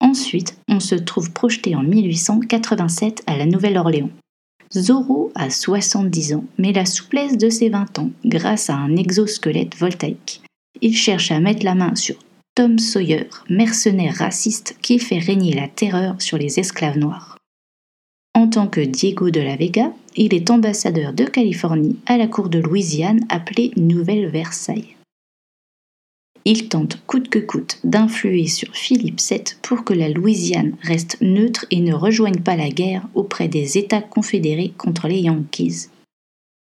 Ensuite, 0.00 0.56
on 0.68 0.80
se 0.80 0.94
trouve 0.94 1.30
projeté 1.32 1.76
en 1.76 1.82
1887 1.82 3.22
à 3.26 3.36
la 3.36 3.46
Nouvelle-Orléans. 3.46 4.10
Zorro 4.72 5.32
a 5.34 5.50
70 5.50 6.34
ans, 6.34 6.44
mais 6.58 6.72
la 6.72 6.86
souplesse 6.86 7.36
de 7.36 7.50
ses 7.50 7.68
20 7.68 7.98
ans 7.98 8.10
grâce 8.24 8.70
à 8.70 8.74
un 8.74 8.96
exosquelette 8.96 9.76
voltaïque. 9.76 10.42
Il 10.80 10.96
cherche 10.96 11.32
à 11.32 11.40
mettre 11.40 11.64
la 11.64 11.74
main 11.74 11.94
sur 11.96 12.14
Tom 12.54 12.78
Sawyer, 12.78 13.28
mercenaire 13.48 14.16
raciste 14.16 14.76
qui 14.80 14.98
fait 14.98 15.18
régner 15.18 15.54
la 15.54 15.68
terreur 15.68 16.20
sur 16.22 16.38
les 16.38 16.58
esclaves 16.60 16.98
noirs. 16.98 17.36
En 18.34 18.48
tant 18.48 18.68
que 18.68 18.80
Diego 18.80 19.30
de 19.30 19.40
la 19.40 19.56
Vega, 19.56 19.92
il 20.16 20.34
est 20.34 20.50
ambassadeur 20.50 21.12
de 21.12 21.24
Californie 21.24 21.96
à 22.06 22.16
la 22.16 22.28
cour 22.28 22.48
de 22.48 22.58
Louisiane 22.58 23.20
appelée 23.28 23.72
Nouvelle 23.76 24.28
Versailles. 24.28 24.96
Il 26.44 26.68
tente 26.68 27.02
coûte 27.06 27.28
que 27.28 27.38
coûte 27.38 27.78
d'influer 27.84 28.46
sur 28.46 28.74
Philippe 28.74 29.20
VII 29.20 29.44
pour 29.62 29.84
que 29.84 29.92
la 29.92 30.08
Louisiane 30.08 30.76
reste 30.82 31.18
neutre 31.20 31.66
et 31.70 31.80
ne 31.80 31.92
rejoigne 31.92 32.40
pas 32.40 32.56
la 32.56 32.70
guerre 32.70 33.06
auprès 33.14 33.48
des 33.48 33.76
États 33.76 34.00
confédérés 34.00 34.72
contre 34.78 35.06
les 35.06 35.20
Yankees. 35.20 35.88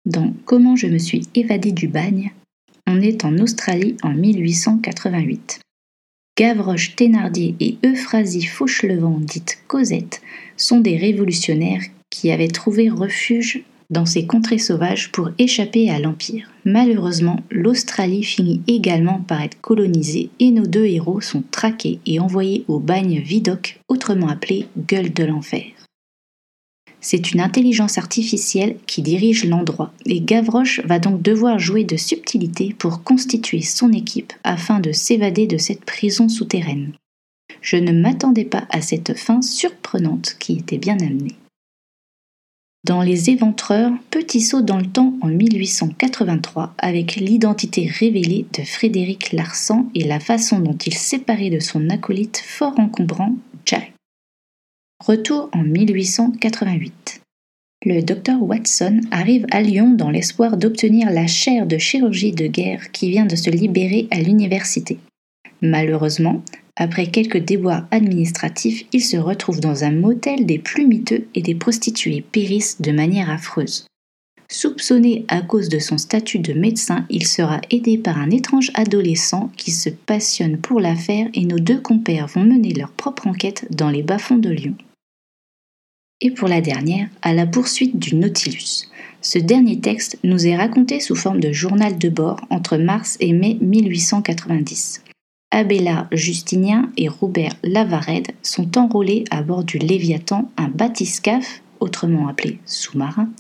Dans 0.07 0.33
Comment 0.47 0.75
je 0.75 0.87
me 0.87 0.99
suis 0.99 1.29
évadé 1.35 1.73
du 1.73 1.87
bagne, 1.87 2.33
on 2.87 3.03
est 3.03 3.27
en 3.27 3.37
Australie 3.39 3.97
en 4.03 4.15
1888. 4.15 5.61
Gavroche 6.39 6.97
Thénardier 6.97 7.55
et 7.61 7.77
Euphrasie 7.85 8.47
Fauchelevent, 8.47 9.21
dite 9.21 9.59
Cosette, 9.67 10.23
sont 10.57 10.81
des 10.81 10.97
révolutionnaires 10.97 11.83
qui 12.11 12.31
avaient 12.31 12.49
trouvé 12.49 12.89
refuge 12.89 13.65
dans 13.91 14.07
ces 14.07 14.27
contrées 14.27 14.59
sauvages 14.59 15.11
pour 15.13 15.31
échapper 15.39 15.91
à 15.91 15.99
l'Empire. 15.99 16.51
Malheureusement, 16.65 17.41
l'Australie 17.51 18.23
finit 18.23 18.61
également 18.67 19.21
par 19.21 19.43
être 19.43 19.61
colonisée 19.61 20.31
et 20.41 20.51
nos 20.51 20.67
deux 20.67 20.85
héros 20.85 21.21
sont 21.21 21.43
traqués 21.51 21.99
et 22.05 22.21
envoyés 22.21 22.65
au 22.69 22.79
bagne 22.79 23.21
Vidocq, 23.21 23.81
autrement 23.89 24.29
appelé 24.29 24.67
Gueule 24.77 25.13
de 25.13 25.25
l'Enfer. 25.25 25.65
C'est 27.01 27.33
une 27.33 27.41
intelligence 27.41 27.97
artificielle 27.97 28.77
qui 28.87 29.03
dirige 29.03 29.45
l'endroit 29.45 29.93
et 30.05 30.21
Gavroche 30.21 30.81
va 30.85 30.99
donc 30.99 31.23
devoir 31.23 31.59
jouer 31.59 31.85
de 31.85 31.97
subtilité 31.97 32.75
pour 32.77 33.05
constituer 33.05 33.63
son 33.63 33.93
équipe 33.93 34.33
afin 34.43 34.81
de 34.81 34.93
s'évader 34.93 35.47
de 35.47 35.59
cette 35.59 35.85
prison 35.85 36.29
souterraine. 36.29 36.93
Je 37.63 37.77
ne 37.77 37.93
m'attendais 37.93 38.45
pas 38.45 38.67
à 38.71 38.81
cette 38.83 39.17
fin 39.17 39.43
surprenante 39.43 40.37
qui 40.39 40.55
était 40.55 40.79
bien 40.79 40.99
amenée. 40.99 41.37
Dans 42.89 43.03
Les 43.03 43.29
Éventreurs, 43.29 43.93
petit 44.09 44.41
saut 44.41 44.63
dans 44.63 44.79
le 44.79 44.87
temps 44.87 45.13
en 45.21 45.27
1883 45.27 46.73
avec 46.79 47.17
l'identité 47.17 47.87
révélée 47.87 48.47
de 48.59 48.65
Frédéric 48.65 49.33
Larsan 49.33 49.91
et 49.95 50.05
la 50.05 50.21
façon 50.21 50.59
dont 50.61 50.79
il 50.79 50.95
séparait 50.95 51.51
de 51.51 51.61
son 51.61 51.91
acolyte 51.91 52.39
fort 52.43 52.81
encombrant, 52.81 53.35
Jack. 53.67 53.93
Retour 55.05 55.51
en 55.53 55.65
1888. 55.65 57.21
Le 57.85 58.01
docteur 58.01 58.43
Watson 58.43 59.03
arrive 59.11 59.45
à 59.51 59.61
Lyon 59.61 59.93
dans 59.93 60.09
l'espoir 60.09 60.57
d'obtenir 60.57 61.11
la 61.11 61.27
chaire 61.27 61.67
de 61.67 61.77
chirurgie 61.77 62.33
de 62.33 62.47
guerre 62.47 62.91
qui 62.91 63.11
vient 63.11 63.27
de 63.27 63.37
se 63.37 63.51
libérer 63.51 64.09
à 64.11 64.19
l'université. 64.19 64.97
Malheureusement, 65.61 66.43
après 66.81 67.09
quelques 67.09 67.39
déboires 67.39 67.87
administratifs, 67.91 68.85
il 68.93 69.03
se 69.03 69.17
retrouve 69.17 69.59
dans 69.59 69.83
un 69.83 69.91
motel 69.91 70.47
des 70.47 70.61
plus 70.61 70.87
miteux 70.87 71.27
et 71.35 71.43
des 71.43 71.57
prostituées 71.57 72.25
périssent 72.33 72.81
de 72.81 72.93
manière 72.93 73.31
affreuse. 73.31 73.85
Soupçonné 74.49 75.27
à 75.27 75.43
cause 75.43 75.69
de 75.69 75.81
son 75.81 75.99
statut 75.99 76.39
de 76.39 76.55
médecin, 76.55 77.05
il 77.11 77.27
sera 77.27 77.61
aidé 77.71 77.99
par 77.99 78.17
un 78.19 78.31
étrange 78.31 78.71
adolescent 78.75 79.51
qui 79.57 79.73
se 79.73 79.91
passionne 79.91 80.57
pour 80.57 80.79
l'affaire 80.79 81.29
et 81.35 81.45
nos 81.45 81.59
deux 81.59 81.81
compères 81.81 82.29
vont 82.29 82.45
mener 82.45 82.73
leur 82.73 82.93
propre 82.93 83.27
enquête 83.27 83.67
dans 83.71 83.91
les 83.91 84.05
bas-fonds 84.05 84.39
de 84.39 84.51
Lyon. 84.51 84.77
Et 86.21 86.31
pour 86.31 86.49
la 86.49 86.61
dernière, 86.61 87.09
à 87.23 87.35
la 87.35 87.47
poursuite 87.47 87.99
du 87.99 88.15
Nautilus. 88.15 88.89
Ce 89.21 89.39
dernier 89.39 89.81
texte 89.81 90.17
nous 90.23 90.47
est 90.47 90.57
raconté 90.57 91.01
sous 91.01 91.17
forme 91.17 91.41
de 91.41 91.53
journal 91.53 91.99
de 91.99 92.09
bord 92.09 92.41
entre 92.51 92.77
mars 92.77 93.17
et 93.21 93.33
mai 93.33 93.59
1890. 93.61 95.03
Abélard 95.51 96.09
Justinien 96.13 96.91
et 96.97 97.09
Robert 97.09 97.55
Lavarède 97.63 98.33
sont 98.43 98.77
enrôlés 98.79 99.25
à 99.31 99.43
bord 99.43 99.65
du 99.65 99.79
Léviathan, 99.79 100.51
un 100.57 100.69
bathyscaphe, 100.69 101.63
autrement 101.81 102.29
appelé 102.29 102.59
sous-marin, 102.67 103.31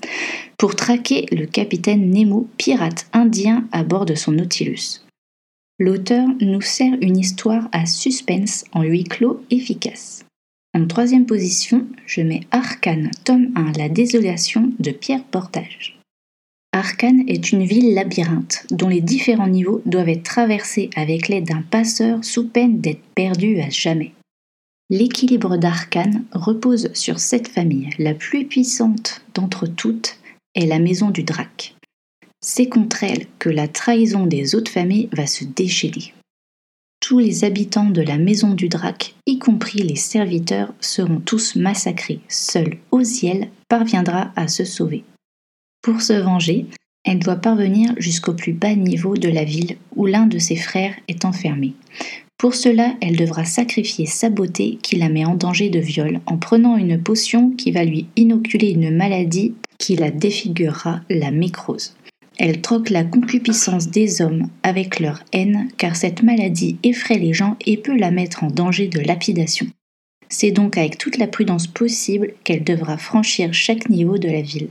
pour 0.56 0.74
traquer 0.74 1.26
le 1.32 1.46
capitaine 1.46 2.10
Nemo, 2.10 2.48
pirate 2.56 3.06
indien 3.12 3.68
à 3.72 3.84
bord 3.84 4.06
de 4.06 4.14
son 4.14 4.32
Nautilus. 4.32 5.02
L'auteur 5.78 6.26
nous 6.40 6.60
sert 6.60 6.94
une 7.00 7.18
histoire 7.18 7.68
à 7.72 7.86
suspense 7.86 8.64
en 8.72 8.82
huis 8.82 9.04
clos 9.04 9.42
efficace. 9.50 10.24
En 10.74 10.86
troisième 10.86 11.26
position, 11.26 11.86
je 12.06 12.20
mets 12.22 12.40
Arcane, 12.50 13.10
tome 13.24 13.50
1, 13.54 13.72
La 13.78 13.88
désolation 13.88 14.72
de 14.78 14.90
Pierre 14.90 15.24
Portage. 15.24 15.97
Arkane 16.72 17.24
est 17.26 17.52
une 17.52 17.64
ville 17.64 17.94
labyrinthe 17.94 18.66
dont 18.70 18.88
les 18.88 19.00
différents 19.00 19.48
niveaux 19.48 19.82
doivent 19.86 20.10
être 20.10 20.22
traversés 20.22 20.90
avec 20.94 21.28
l'aide 21.28 21.46
d'un 21.46 21.62
passeur 21.62 22.24
sous 22.24 22.46
peine 22.46 22.80
d'être 22.80 23.02
perdu 23.14 23.60
à 23.60 23.70
jamais. 23.70 24.12
L'équilibre 24.90 25.56
d'Arkane 25.56 26.24
repose 26.32 26.90
sur 26.94 27.18
cette 27.18 27.48
famille. 27.48 27.90
La 27.98 28.14
plus 28.14 28.46
puissante 28.46 29.22
d'entre 29.34 29.66
toutes 29.66 30.18
est 30.54 30.66
la 30.66 30.78
maison 30.78 31.10
du 31.10 31.24
Drac. 31.24 31.74
C'est 32.40 32.68
contre 32.68 33.04
elle 33.04 33.26
que 33.38 33.50
la 33.50 33.68
trahison 33.68 34.26
des 34.26 34.54
autres 34.54 34.70
familles 34.70 35.08
va 35.12 35.26
se 35.26 35.44
déchaîner. 35.44 36.14
Tous 37.00 37.18
les 37.18 37.44
habitants 37.44 37.90
de 37.90 38.02
la 38.02 38.18
maison 38.18 38.54
du 38.54 38.68
Drac, 38.68 39.14
y 39.26 39.38
compris 39.38 39.82
les 39.82 39.96
serviteurs, 39.96 40.72
seront 40.80 41.20
tous 41.20 41.56
massacrés. 41.56 42.20
Seul 42.28 42.78
Oziel 42.90 43.48
parviendra 43.68 44.32
à 44.36 44.48
se 44.48 44.64
sauver. 44.64 45.04
Pour 45.88 46.02
se 46.02 46.12
venger, 46.12 46.66
elle 47.02 47.18
doit 47.18 47.36
parvenir 47.36 47.94
jusqu'au 47.96 48.34
plus 48.34 48.52
bas 48.52 48.74
niveau 48.74 49.16
de 49.16 49.30
la 49.30 49.44
ville 49.44 49.78
où 49.96 50.04
l'un 50.04 50.26
de 50.26 50.38
ses 50.38 50.56
frères 50.56 50.94
est 51.08 51.24
enfermé. 51.24 51.72
Pour 52.36 52.54
cela, 52.54 52.94
elle 53.00 53.16
devra 53.16 53.46
sacrifier 53.46 54.04
sa 54.04 54.28
beauté 54.28 54.78
qui 54.82 54.96
la 54.96 55.08
met 55.08 55.24
en 55.24 55.34
danger 55.34 55.70
de 55.70 55.78
viol 55.78 56.20
en 56.26 56.36
prenant 56.36 56.76
une 56.76 57.02
potion 57.02 57.52
qui 57.52 57.70
va 57.70 57.84
lui 57.84 58.04
inoculer 58.16 58.68
une 58.68 58.94
maladie 58.94 59.54
qui 59.78 59.96
la 59.96 60.10
défigurera, 60.10 61.00
la 61.08 61.30
mécrose. 61.30 61.94
Elle 62.36 62.60
troque 62.60 62.90
la 62.90 63.04
concupiscence 63.04 63.88
des 63.88 64.20
hommes 64.20 64.48
avec 64.62 65.00
leur 65.00 65.24
haine 65.32 65.68
car 65.78 65.96
cette 65.96 66.22
maladie 66.22 66.76
effraie 66.82 67.18
les 67.18 67.32
gens 67.32 67.56
et 67.64 67.78
peut 67.78 67.96
la 67.96 68.10
mettre 68.10 68.44
en 68.44 68.50
danger 68.50 68.88
de 68.88 69.00
lapidation. 69.00 69.66
C'est 70.28 70.52
donc 70.52 70.76
avec 70.76 70.98
toute 70.98 71.16
la 71.16 71.28
prudence 71.28 71.66
possible 71.66 72.34
qu'elle 72.44 72.62
devra 72.62 72.98
franchir 72.98 73.54
chaque 73.54 73.88
niveau 73.88 74.18
de 74.18 74.28
la 74.28 74.42
ville. 74.42 74.68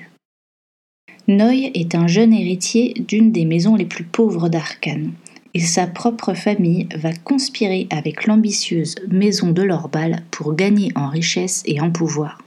Noy 1.30 1.72
est 1.74 1.94
un 1.94 2.08
jeune 2.08 2.34
héritier 2.34 2.94
d'une 2.94 3.34
des 3.34 3.44
maisons 3.44 3.76
les 3.76 3.86
plus 3.86 4.06
pauvres 4.06 4.48
d'Arcane, 4.48 5.12
et 5.54 5.60
sa 5.60 5.86
propre 5.86 6.34
famille 6.34 6.88
va 6.96 7.12
conspirer 7.12 7.86
avec 7.90 8.28
l'ambitieuse 8.28 8.96
maison 9.10 9.52
de 9.52 9.62
Lorbal 9.62 10.24
pour 10.32 10.56
gagner 10.56 10.92
en 10.96 11.10
richesse 11.10 11.64
et 11.66 11.82
en 11.82 11.92
pouvoir. 11.92 12.42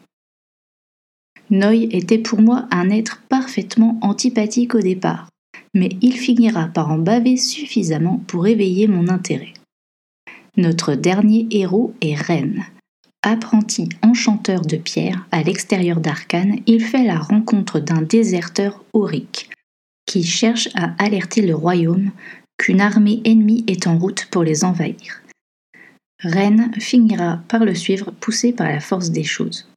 Noy 1.50 1.88
était 1.92 2.18
pour 2.18 2.40
moi 2.40 2.68
un 2.70 2.88
être 2.88 3.22
parfaitement 3.28 3.98
antipathique 4.00 4.74
au 4.74 4.80
départ, 4.80 5.28
mais 5.74 5.90
il 6.00 6.14
finira 6.14 6.66
par 6.68 6.90
en 6.90 6.98
baver 6.98 7.36
suffisamment 7.36 8.22
pour 8.28 8.46
éveiller 8.46 8.86
mon 8.86 9.08
intérêt. 9.08 9.52
Notre 10.56 10.94
dernier 10.94 11.46
héros 11.50 11.92
est 12.00 12.14
Rennes, 12.14 12.64
Apprenti 13.22 13.90
enchanteur 14.02 14.62
de 14.62 14.76
pierre 14.76 15.26
à 15.30 15.42
l'extérieur 15.42 16.00
d'Arcane, 16.00 16.56
il 16.66 16.82
fait 16.82 17.04
la 17.04 17.18
rencontre 17.18 17.78
d'un 17.78 18.00
déserteur 18.00 18.82
aurique 18.94 19.50
qui 20.06 20.24
cherche 20.24 20.70
à 20.74 20.94
alerter 20.98 21.42
le 21.42 21.54
royaume 21.54 22.10
qu'une 22.56 22.80
armée 22.80 23.20
ennemie 23.24 23.64
est 23.66 23.86
en 23.86 23.98
route 23.98 24.26
pour 24.30 24.42
les 24.42 24.64
envahir. 24.64 25.20
Rennes 26.22 26.72
finira 26.78 27.40
par 27.48 27.64
le 27.64 27.74
suivre 27.74 28.10
poussé 28.10 28.52
par 28.52 28.68
la 28.68 28.80
force 28.80 29.10
des 29.10 29.24
choses. 29.24 29.68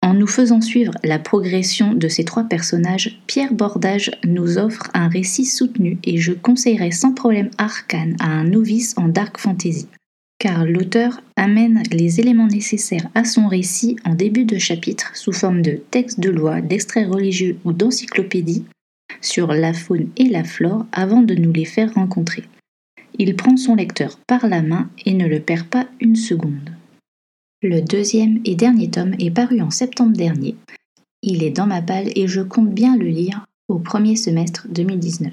En 0.00 0.14
nous 0.14 0.26
faisant 0.28 0.60
suivre 0.60 0.94
la 1.02 1.18
progression 1.18 1.92
de 1.92 2.08
ces 2.08 2.24
trois 2.24 2.44
personnages, 2.44 3.20
Pierre 3.26 3.52
Bordage 3.52 4.12
nous 4.24 4.58
offre 4.58 4.88
un 4.94 5.08
récit 5.08 5.44
soutenu 5.44 5.98
et 6.04 6.18
je 6.18 6.32
conseillerais 6.32 6.92
sans 6.92 7.12
problème 7.12 7.50
Arcane 7.58 8.16
à 8.20 8.28
un 8.28 8.44
novice 8.44 8.94
en 8.96 9.08
dark 9.08 9.38
fantasy. 9.38 9.88
Car 10.38 10.64
l'auteur 10.64 11.20
amène 11.36 11.82
les 11.90 12.20
éléments 12.20 12.46
nécessaires 12.46 13.08
à 13.14 13.24
son 13.24 13.48
récit 13.48 13.96
en 14.04 14.14
début 14.14 14.44
de 14.44 14.58
chapitre 14.58 15.16
sous 15.16 15.32
forme 15.32 15.62
de 15.62 15.80
textes 15.90 16.20
de 16.20 16.30
loi, 16.30 16.60
d'extraits 16.60 17.08
religieux 17.08 17.58
ou 17.64 17.72
d'encyclopédies 17.72 18.64
sur 19.20 19.48
la 19.48 19.72
faune 19.72 20.10
et 20.16 20.28
la 20.28 20.44
flore 20.44 20.86
avant 20.92 21.22
de 21.22 21.34
nous 21.34 21.52
les 21.52 21.64
faire 21.64 21.92
rencontrer. 21.94 22.44
Il 23.18 23.34
prend 23.34 23.56
son 23.56 23.74
lecteur 23.74 24.18
par 24.26 24.46
la 24.46 24.62
main 24.62 24.88
et 25.04 25.14
ne 25.14 25.26
le 25.26 25.40
perd 25.40 25.66
pas 25.66 25.88
une 26.00 26.16
seconde. 26.16 26.70
Le 27.62 27.80
deuxième 27.80 28.40
et 28.44 28.54
dernier 28.54 28.88
tome 28.90 29.14
est 29.18 29.32
paru 29.32 29.60
en 29.60 29.70
septembre 29.70 30.16
dernier. 30.16 30.54
Il 31.22 31.42
est 31.42 31.50
dans 31.50 31.66
ma 31.66 31.82
palle 31.82 32.12
et 32.14 32.28
je 32.28 32.40
compte 32.40 32.72
bien 32.72 32.96
le 32.96 33.06
lire 33.06 33.44
au 33.66 33.80
premier 33.80 34.14
semestre 34.14 34.68
2019. 34.68 35.32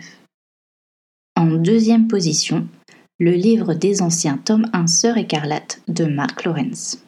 En 1.35 1.47
deuxième 1.57 2.07
position, 2.07 2.67
le 3.17 3.31
livre 3.31 3.73
des 3.73 4.01
anciens 4.01 4.37
tome 4.43 4.65
1 4.73 4.87
Sœur 4.87 5.17
écarlate 5.17 5.81
de 5.87 6.03
Mark 6.03 6.43
Lawrence. 6.43 7.01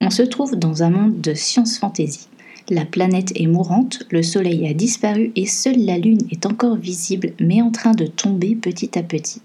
On 0.00 0.08
se 0.08 0.22
trouve 0.22 0.56
dans 0.56 0.82
un 0.82 0.88
monde 0.88 1.20
de 1.20 1.34
science-fantasy. 1.34 2.28
La 2.70 2.86
planète 2.86 3.30
est 3.38 3.46
mourante, 3.46 4.04
le 4.10 4.22
soleil 4.22 4.66
a 4.66 4.72
disparu 4.72 5.32
et 5.36 5.44
seule 5.44 5.84
la 5.84 5.98
lune 5.98 6.26
est 6.30 6.46
encore 6.46 6.76
visible 6.76 7.34
mais 7.40 7.60
en 7.60 7.70
train 7.70 7.92
de 7.92 8.06
tomber 8.06 8.54
petit 8.54 8.98
à 8.98 9.02
petit. 9.02 9.42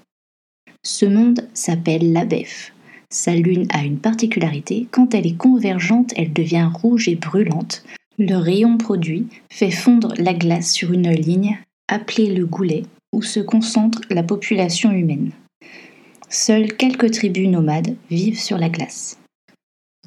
Ce 0.83 1.05
monde 1.05 1.45
s'appelle 1.53 2.13
l'Abef. 2.13 2.73
Sa 3.09 3.35
lune 3.35 3.67
a 3.73 3.83
une 3.83 3.97
particularité, 3.97 4.87
quand 4.91 5.13
elle 5.13 5.27
est 5.27 5.35
convergente, 5.35 6.13
elle 6.15 6.31
devient 6.31 6.69
rouge 6.73 7.09
et 7.09 7.15
brûlante. 7.15 7.83
Le 8.17 8.35
rayon 8.35 8.77
produit 8.77 9.27
fait 9.51 9.71
fondre 9.71 10.13
la 10.17 10.33
glace 10.33 10.71
sur 10.71 10.93
une 10.93 11.11
ligne 11.11 11.59
appelée 11.89 12.33
le 12.33 12.45
goulet 12.45 12.83
où 13.11 13.21
se 13.21 13.41
concentre 13.41 13.99
la 14.09 14.23
population 14.23 14.91
humaine. 14.91 15.31
Seules 16.29 16.75
quelques 16.75 17.11
tribus 17.11 17.49
nomades 17.49 17.95
vivent 18.09 18.39
sur 18.39 18.57
la 18.57 18.69
glace. 18.69 19.17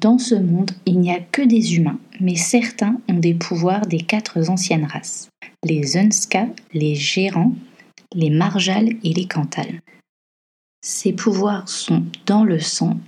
Dans 0.01 0.17
ce 0.17 0.35
monde, 0.35 0.71
il 0.85 0.99
n'y 0.99 1.11
a 1.11 1.19
que 1.19 1.41
des 1.41 1.75
humains, 1.75 1.99
mais 2.19 2.35
certains 2.35 2.97
ont 3.09 3.19
des 3.19 3.33
pouvoirs 3.33 3.85
des 3.85 3.99
quatre 3.99 4.49
anciennes 4.49 4.85
races 4.85 5.29
les 5.63 5.97
Unska, 5.97 6.47
les 6.73 6.95
Gérants, 6.95 7.55
les 8.13 8.29
Marjals 8.29 8.89
et 9.03 9.13
les 9.13 9.25
Cantals. 9.25 9.81
Ces 10.81 11.13
pouvoirs 11.13 11.67
sont 11.69 12.03
dans 12.25 12.43
le 12.43 12.59
sang 12.59 12.99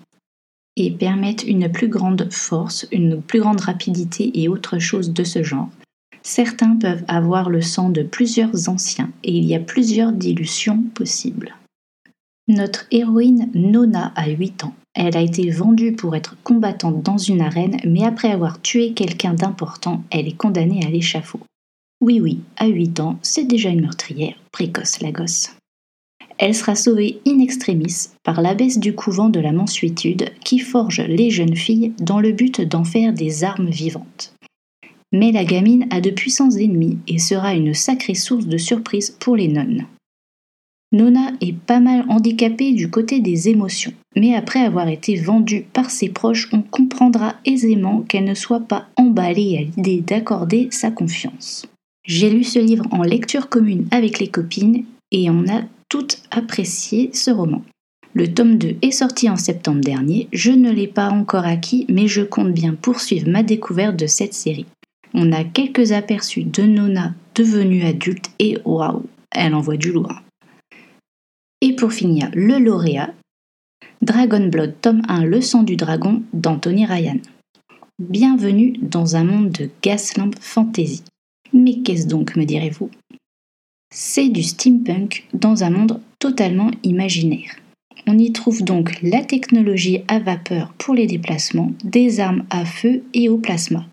et 0.77 0.91
permettent 0.91 1.43
une 1.43 1.71
plus 1.71 1.89
grande 1.89 2.31
force, 2.31 2.87
une 2.91 3.21
plus 3.21 3.39
grande 3.39 3.61
rapidité 3.61 4.31
et 4.41 4.47
autre 4.47 4.79
chose 4.79 5.11
de 5.11 5.23
ce 5.23 5.43
genre. 5.43 5.69
Certains 6.23 6.75
peuvent 6.77 7.03
avoir 7.07 7.49
le 7.49 7.61
sang 7.61 7.89
de 7.89 8.03
plusieurs 8.03 8.69
anciens 8.69 9.11
et 9.23 9.37
il 9.37 9.45
y 9.45 9.55
a 9.55 9.59
plusieurs 9.59 10.11
dilutions 10.11 10.81
possibles. 10.93 11.55
Notre 12.47 12.85
héroïne 12.91 13.49
Nona 13.55 14.13
a 14.15 14.29
8 14.29 14.65
ans. 14.65 14.75
Elle 14.93 15.17
a 15.17 15.21
été 15.21 15.49
vendue 15.49 15.93
pour 15.93 16.15
être 16.15 16.37
combattante 16.43 17.01
dans 17.01 17.17
une 17.17 17.41
arène, 17.41 17.77
mais 17.85 18.03
après 18.03 18.29
avoir 18.29 18.61
tué 18.61 18.93
quelqu'un 18.93 19.33
d'important, 19.33 20.03
elle 20.11 20.27
est 20.27 20.37
condamnée 20.37 20.85
à 20.85 20.89
l'échafaud. 20.91 21.39
Oui, 22.01 22.19
oui, 22.19 22.41
à 22.57 22.67
8 22.67 22.99
ans, 22.99 23.17
c'est 23.23 23.45
déjà 23.45 23.69
une 23.69 23.81
meurtrière, 23.81 24.35
précoce 24.51 25.01
la 25.01 25.11
gosse. 25.11 25.55
Elle 26.37 26.53
sera 26.53 26.75
sauvée 26.75 27.19
in 27.25 27.39
extremis 27.39 28.09
par 28.21 28.41
l'abbesse 28.41 28.77
du 28.77 28.93
couvent 28.93 29.29
de 29.29 29.39
la 29.39 29.51
Mansuétude 29.51 30.31
qui 30.43 30.59
forge 30.59 31.01
les 31.01 31.31
jeunes 31.31 31.55
filles 31.55 31.93
dans 31.97 32.19
le 32.19 32.31
but 32.31 32.61
d'en 32.61 32.83
faire 32.83 33.13
des 33.13 33.43
armes 33.43 33.69
vivantes. 33.69 34.35
Mais 35.11 35.31
la 35.31 35.45
gamine 35.45 35.87
a 35.89 35.99
de 35.99 36.11
puissants 36.11 36.51
ennemis 36.51 36.99
et 37.07 37.17
sera 37.17 37.55
une 37.55 37.73
sacrée 37.73 38.15
source 38.15 38.45
de 38.45 38.57
surprise 38.57 39.17
pour 39.19 39.35
les 39.35 39.47
nonnes. 39.47 39.87
Nona 40.91 41.31
est 41.41 41.55
pas 41.57 41.79
mal 41.79 42.05
handicapée 42.09 42.73
du 42.73 42.89
côté 42.89 43.19
des 43.19 43.49
émotions, 43.49 43.93
mais 44.15 44.35
après 44.35 44.59
avoir 44.59 44.87
été 44.87 45.15
vendue 45.15 45.65
par 45.73 45.89
ses 45.89 46.09
proches, 46.09 46.49
on 46.53 46.61
comprendra 46.61 47.35
aisément 47.45 48.01
qu'elle 48.01 48.23
ne 48.23 48.33
soit 48.33 48.61
pas 48.61 48.87
emballée 48.95 49.57
à 49.57 49.61
l'idée 49.61 50.01
d'accorder 50.01 50.67
sa 50.71 50.91
confiance. 50.91 51.65
J'ai 52.05 52.29
lu 52.29 52.43
ce 52.43 52.59
livre 52.59 52.85
en 52.91 53.01
lecture 53.01 53.49
commune 53.49 53.87
avec 53.91 54.19
les 54.19 54.27
copines 54.27 54.85
et 55.11 55.29
on 55.29 55.47
a 55.49 55.63
toutes 55.89 56.21
apprécié 56.31 57.09
ce 57.13 57.31
roman. 57.31 57.63
Le 58.13 58.33
tome 58.33 58.57
2 58.57 58.77
est 58.81 58.91
sorti 58.91 59.29
en 59.29 59.35
septembre 59.35 59.81
dernier, 59.81 60.29
je 60.31 60.51
ne 60.51 60.71
l'ai 60.71 60.87
pas 60.87 61.09
encore 61.09 61.45
acquis, 61.45 61.85
mais 61.89 62.07
je 62.07 62.21
compte 62.21 62.53
bien 62.53 62.73
poursuivre 62.73 63.27
ma 63.27 63.43
découverte 63.43 63.97
de 63.97 64.07
cette 64.07 64.33
série. 64.33 64.67
On 65.13 65.33
a 65.33 65.43
quelques 65.43 65.91
aperçus 65.91 66.43
de 66.43 66.63
Nona 66.63 67.13
devenue 67.35 67.83
adulte 67.83 68.29
et 68.39 68.57
waouh, 68.63 69.03
elle 69.31 69.55
envoie 69.55 69.77
du 69.77 69.91
lourd. 69.91 70.21
Et 71.67 71.73
pour 71.73 71.93
finir, 71.93 72.29
le 72.35 72.59
lauréat, 72.59 73.11
Dragon 74.03 74.49
Blood 74.49 74.75
tome 74.81 75.01
1 75.07 75.25
Le 75.25 75.41
sang 75.41 75.63
du 75.63 75.75
dragon 75.75 76.21
d'Anthony 76.31 76.85
Ryan. 76.85 77.17
Bienvenue 77.97 78.77
dans 78.83 79.15
un 79.15 79.23
monde 79.23 79.49
de 79.49 79.71
Gaslamp 79.81 80.29
Fantasy. 80.39 81.01
Mais 81.53 81.79
qu'est-ce 81.79 82.05
donc, 82.05 82.35
me 82.35 82.45
direz-vous? 82.45 82.91
C'est 83.91 84.29
du 84.29 84.43
steampunk 84.43 85.25
dans 85.33 85.63
un 85.63 85.71
monde 85.71 85.99
totalement 86.19 86.69
imaginaire. 86.83 87.55
On 88.05 88.15
y 88.15 88.31
trouve 88.31 88.61
donc 88.61 89.01
la 89.01 89.23
technologie 89.23 90.03
à 90.07 90.19
vapeur 90.19 90.71
pour 90.77 90.93
les 90.93 91.07
déplacements, 91.07 91.71
des 91.83 92.19
armes 92.19 92.45
à 92.51 92.63
feu 92.63 93.01
et 93.15 93.27
au 93.27 93.39
plasma. 93.39 93.87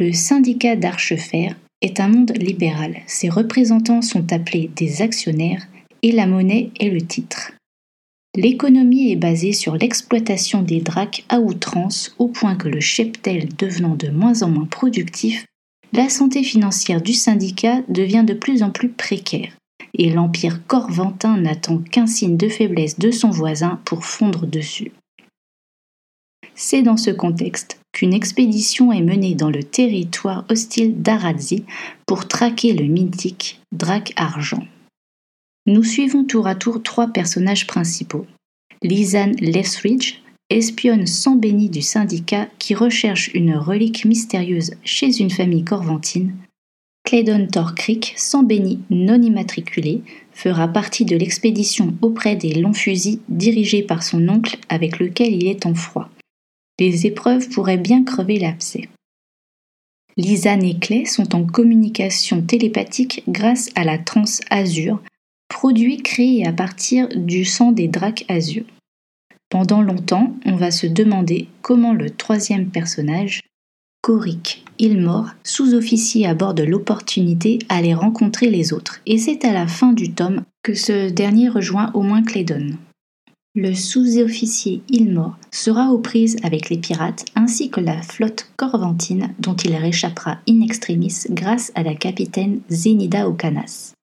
Le 0.00 0.14
syndicat 0.14 0.76
d'archefer 0.76 1.50
est 1.82 2.00
un 2.00 2.08
monde 2.08 2.32
libéral. 2.38 3.02
Ses 3.06 3.28
représentants 3.28 4.00
sont 4.00 4.32
appelés 4.32 4.70
des 4.74 5.02
actionnaires 5.02 5.68
et 6.04 6.12
la 6.12 6.26
monnaie 6.26 6.70
est 6.78 6.90
le 6.90 7.00
titre. 7.00 7.52
L'économie 8.36 9.10
est 9.10 9.16
basée 9.16 9.54
sur 9.54 9.74
l'exploitation 9.74 10.60
des 10.60 10.80
dracs 10.80 11.24
à 11.30 11.40
outrance 11.40 12.14
au 12.18 12.28
point 12.28 12.56
que 12.56 12.68
le 12.68 12.80
cheptel 12.80 13.48
devenant 13.56 13.94
de 13.94 14.10
moins 14.10 14.42
en 14.42 14.50
moins 14.50 14.66
productif, 14.66 15.46
la 15.94 16.10
santé 16.10 16.42
financière 16.42 17.00
du 17.00 17.14
syndicat 17.14 17.80
devient 17.88 18.24
de 18.26 18.34
plus 18.34 18.62
en 18.62 18.70
plus 18.70 18.90
précaire 18.90 19.52
et 19.94 20.10
l'empire 20.10 20.66
corventin 20.66 21.38
n'attend 21.38 21.78
qu'un 21.78 22.06
signe 22.06 22.36
de 22.36 22.50
faiblesse 22.50 22.98
de 22.98 23.10
son 23.10 23.30
voisin 23.30 23.80
pour 23.86 24.04
fondre 24.04 24.46
dessus. 24.46 24.92
C'est 26.54 26.82
dans 26.82 26.98
ce 26.98 27.12
contexte 27.12 27.80
qu'une 27.92 28.12
expédition 28.12 28.92
est 28.92 29.02
menée 29.02 29.34
dans 29.34 29.50
le 29.50 29.62
territoire 29.62 30.44
hostile 30.50 31.00
d'Aradzi 31.00 31.64
pour 32.04 32.28
traquer 32.28 32.74
le 32.74 32.84
mythique 32.84 33.60
Drac 33.72 34.12
Argent. 34.16 34.64
Nous 35.66 35.82
suivons 35.82 36.24
tour 36.24 36.46
à 36.46 36.54
tour 36.54 36.82
trois 36.82 37.08
personnages 37.08 37.66
principaux. 37.66 38.26
Lisanne 38.82 39.34
Lethridge, 39.36 40.20
espionne 40.50 41.06
sans 41.06 41.36
béni 41.36 41.70
du 41.70 41.80
syndicat 41.80 42.48
qui 42.58 42.74
recherche 42.74 43.30
une 43.32 43.56
relique 43.56 44.04
mystérieuse 44.04 44.72
chez 44.84 45.20
une 45.20 45.30
famille 45.30 45.64
corventine. 45.64 46.34
Claydon 47.04 47.46
Torcrick, 47.50 48.14
sans 48.16 48.42
béni 48.42 48.80
non 48.90 49.20
immatriculé, 49.20 50.02
fera 50.32 50.68
partie 50.68 51.04
de 51.04 51.16
l'expédition 51.16 51.94
auprès 52.02 52.36
des 52.36 52.54
longs 52.54 52.74
fusils 52.74 53.20
dirigée 53.28 53.82
par 53.82 54.02
son 54.02 54.28
oncle 54.28 54.58
avec 54.68 54.98
lequel 54.98 55.34
il 55.34 55.46
est 55.46 55.66
en 55.66 55.74
froid. 55.74 56.10
Les 56.78 57.06
épreuves 57.06 57.48
pourraient 57.48 57.78
bien 57.78 58.04
crever 58.04 58.38
l'abcès. 58.38 58.88
Lisanne 60.16 60.64
et 60.64 60.78
Clay 60.78 61.04
sont 61.04 61.34
en 61.34 61.44
communication 61.44 62.42
télépathique 62.42 63.22
grâce 63.28 63.70
à 63.74 63.84
la 63.84 63.98
transe 63.98 64.40
azur, 64.50 65.00
produit 65.54 65.98
créé 65.98 66.44
à 66.44 66.52
partir 66.52 67.08
du 67.14 67.44
sang 67.44 67.70
des 67.70 67.86
dracs 67.86 68.24
azur. 68.28 68.64
Pendant 69.48 69.82
longtemps, 69.82 70.34
on 70.44 70.56
va 70.56 70.72
se 70.72 70.88
demander 70.88 71.46
comment 71.62 71.92
le 71.92 72.10
troisième 72.10 72.70
personnage, 72.70 73.40
Coric 74.02 74.64
Ilmore, 74.80 75.30
sous-officier 75.44 76.26
à 76.26 76.34
bord 76.34 76.54
de 76.54 76.64
l'opportunité, 76.64 77.60
allait 77.68 77.94
rencontrer 77.94 78.50
les 78.50 78.72
autres, 78.72 79.00
et 79.06 79.16
c'est 79.16 79.44
à 79.44 79.52
la 79.52 79.68
fin 79.68 79.92
du 79.92 80.12
tome 80.12 80.42
que 80.64 80.74
ce 80.74 81.08
dernier 81.08 81.48
rejoint 81.48 81.92
au 81.94 82.02
moins 82.02 82.24
Clédon. 82.24 82.72
Le 83.54 83.74
sous-officier 83.74 84.82
Ilmore 84.88 85.38
sera 85.52 85.92
aux 85.92 85.98
prises 85.98 86.36
avec 86.42 86.68
les 86.68 86.78
pirates 86.78 87.26
ainsi 87.36 87.70
que 87.70 87.80
la 87.80 88.02
flotte 88.02 88.50
corventine 88.56 89.32
dont 89.38 89.54
il 89.54 89.76
réchappera 89.76 90.38
in 90.48 90.62
extremis 90.62 91.14
grâce 91.30 91.70
à 91.76 91.84
la 91.84 91.94
capitaine 91.94 92.58
Zenida 92.68 93.28
Okanas. 93.28 93.94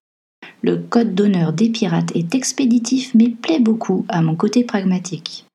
Le 0.63 0.77
code 0.77 1.15
d'honneur 1.15 1.53
des 1.53 1.69
pirates 1.69 2.15
est 2.15 2.35
expéditif 2.35 3.11
mais 3.15 3.29
plaît 3.29 3.59
beaucoup 3.59 4.05
à 4.09 4.21
mon 4.21 4.35
côté 4.35 4.63
pragmatique. 4.63 5.45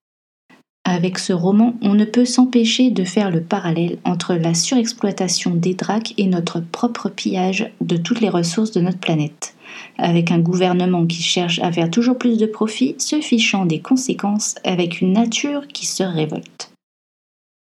Avec 0.84 1.18
ce 1.18 1.32
roman, 1.32 1.74
on 1.82 1.94
ne 1.94 2.04
peut 2.04 2.24
s'empêcher 2.24 2.90
de 2.90 3.02
faire 3.02 3.32
le 3.32 3.40
parallèle 3.42 3.98
entre 4.04 4.34
la 4.34 4.54
surexploitation 4.54 5.54
des 5.54 5.74
dracs 5.74 6.14
et 6.16 6.26
notre 6.26 6.60
propre 6.60 7.08
pillage 7.08 7.72
de 7.80 7.96
toutes 7.96 8.20
les 8.20 8.28
ressources 8.28 8.70
de 8.70 8.80
notre 8.80 8.98
planète, 8.98 9.56
avec 9.98 10.30
un 10.30 10.38
gouvernement 10.38 11.04
qui 11.04 11.22
cherche 11.22 11.58
à 11.58 11.72
faire 11.72 11.90
toujours 11.90 12.18
plus 12.18 12.38
de 12.38 12.46
profit, 12.46 12.94
se 12.98 13.20
fichant 13.20 13.66
des 13.66 13.80
conséquences 13.80 14.54
avec 14.62 15.00
une 15.00 15.12
nature 15.12 15.66
qui 15.66 15.86
se 15.86 16.04
révolte. 16.04 16.72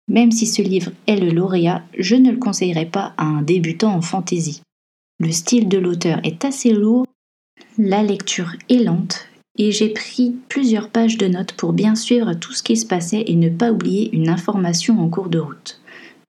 Même 0.09 0.31
si 0.31 0.47
ce 0.47 0.61
livre 0.61 0.93
est 1.07 1.17
le 1.17 1.31
lauréat, 1.31 1.83
je 1.99 2.17
ne 2.17 2.31
le 2.31 2.37
conseillerais 2.37 2.85
pas 2.85 3.15
à 3.17 3.25
un 3.25 3.41
débutant 3.41 3.95
en 3.95 4.03
fantaisie. 4.03 4.61
Le 5.19 5.33
style 5.33 5.69
de 5.69 5.79
l'auteur 5.79 6.21
est 6.25 6.45
assez 6.45 6.73
lourd 6.73 7.07
la 7.79 8.05
lecture 8.05 8.53
est 8.69 8.85
lente 8.85 9.27
et 9.59 9.73
j'ai 9.73 9.89
pris 9.89 10.35
plusieurs 10.49 10.89
pages 10.89 11.19
de 11.19 11.27
notes 11.27 11.55
pour 11.55 11.73
bien 11.73 11.95
suivre 11.95 12.33
tout 12.35 12.53
ce 12.53 12.63
qui 12.63 12.77
se 12.77 12.87
passait 12.87 13.25
et 13.27 13.35
ne 13.35 13.49
pas 13.49 13.73
oublier 13.73 14.15
une 14.15 14.29
information 14.29 15.01
en 15.01 15.09
cours 15.09 15.29
de 15.29 15.39
route. 15.39 15.81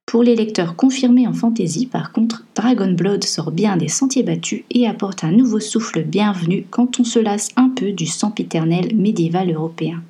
Pour 0.08 0.24
les 0.24 0.36
lecteurs 0.36 0.76
confirmés 0.76 1.28
en 1.28 1.34
fantasy, 1.34 1.88
par 1.88 2.12
contre, 2.12 2.46
Dragon 2.56 2.92
Blood 2.92 3.24
sort 3.24 3.52
bien 3.52 3.78
des 3.78 3.88
sentiers 3.88 4.24
battus 4.24 4.64
et 4.72 4.88
apporte 4.88 5.24
un 5.24 5.32
nouveau 5.32 5.60
souffle 5.60 6.04
bienvenu 6.04 6.66
quand 6.70 7.00
on 7.00 7.04
se 7.04 7.20
lasse 7.20 7.50
un 7.56 7.70
peu 7.70 7.92
du 7.92 8.06
sempiternel 8.06 8.96
médiéval 8.96 9.52
européen. 9.52 10.04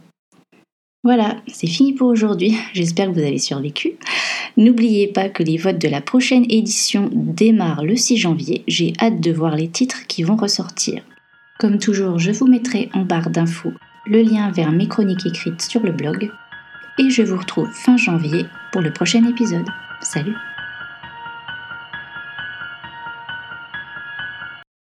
Voilà, 1.04 1.38
c'est 1.48 1.68
fini 1.68 1.94
pour 1.94 2.08
aujourd'hui. 2.08 2.56
J'espère 2.74 3.10
que 3.10 3.14
vous 3.14 3.26
avez 3.26 3.40
survécu. 3.40 3.94
N'oubliez 4.58 5.08
pas 5.08 5.30
que 5.30 5.44
les 5.44 5.58
votes 5.58 5.82
de 5.82 5.90
la 5.90 6.02
prochaine 6.02 6.46
édition 6.50 7.10
démarrent 7.14 7.84
le 7.84 7.96
6 7.96 8.18
janvier. 8.18 8.64
J'ai 8.68 8.94
hâte 9.00 9.22
de 9.22 9.32
voir 9.32 9.56
les 9.56 9.68
titres 9.68 10.08
qui 10.08 10.24
vont 10.24 10.38
ressortir. 10.38 11.04
Comme 11.58 11.80
toujours, 11.80 12.20
je 12.20 12.32
vous 12.32 12.48
mettrai 12.48 12.90
en 12.94 13.04
barre 13.04 13.30
d'infos 13.30 13.74
le 14.06 14.22
lien 14.22 14.52
vers 14.52 14.72
mes 14.72 14.88
chroniques 14.88 15.26
écrites 15.26 15.62
sur 15.62 15.82
le 15.82 15.92
blog. 15.92 16.32
Et 17.00 17.10
je 17.10 17.24
vous 17.24 17.38
retrouve 17.38 17.72
fin 17.72 17.98
janvier 17.98 18.46
pour 18.72 18.82
le 18.82 18.92
prochain 18.92 19.26
épisode. 19.26 19.68
Salut 20.02 20.36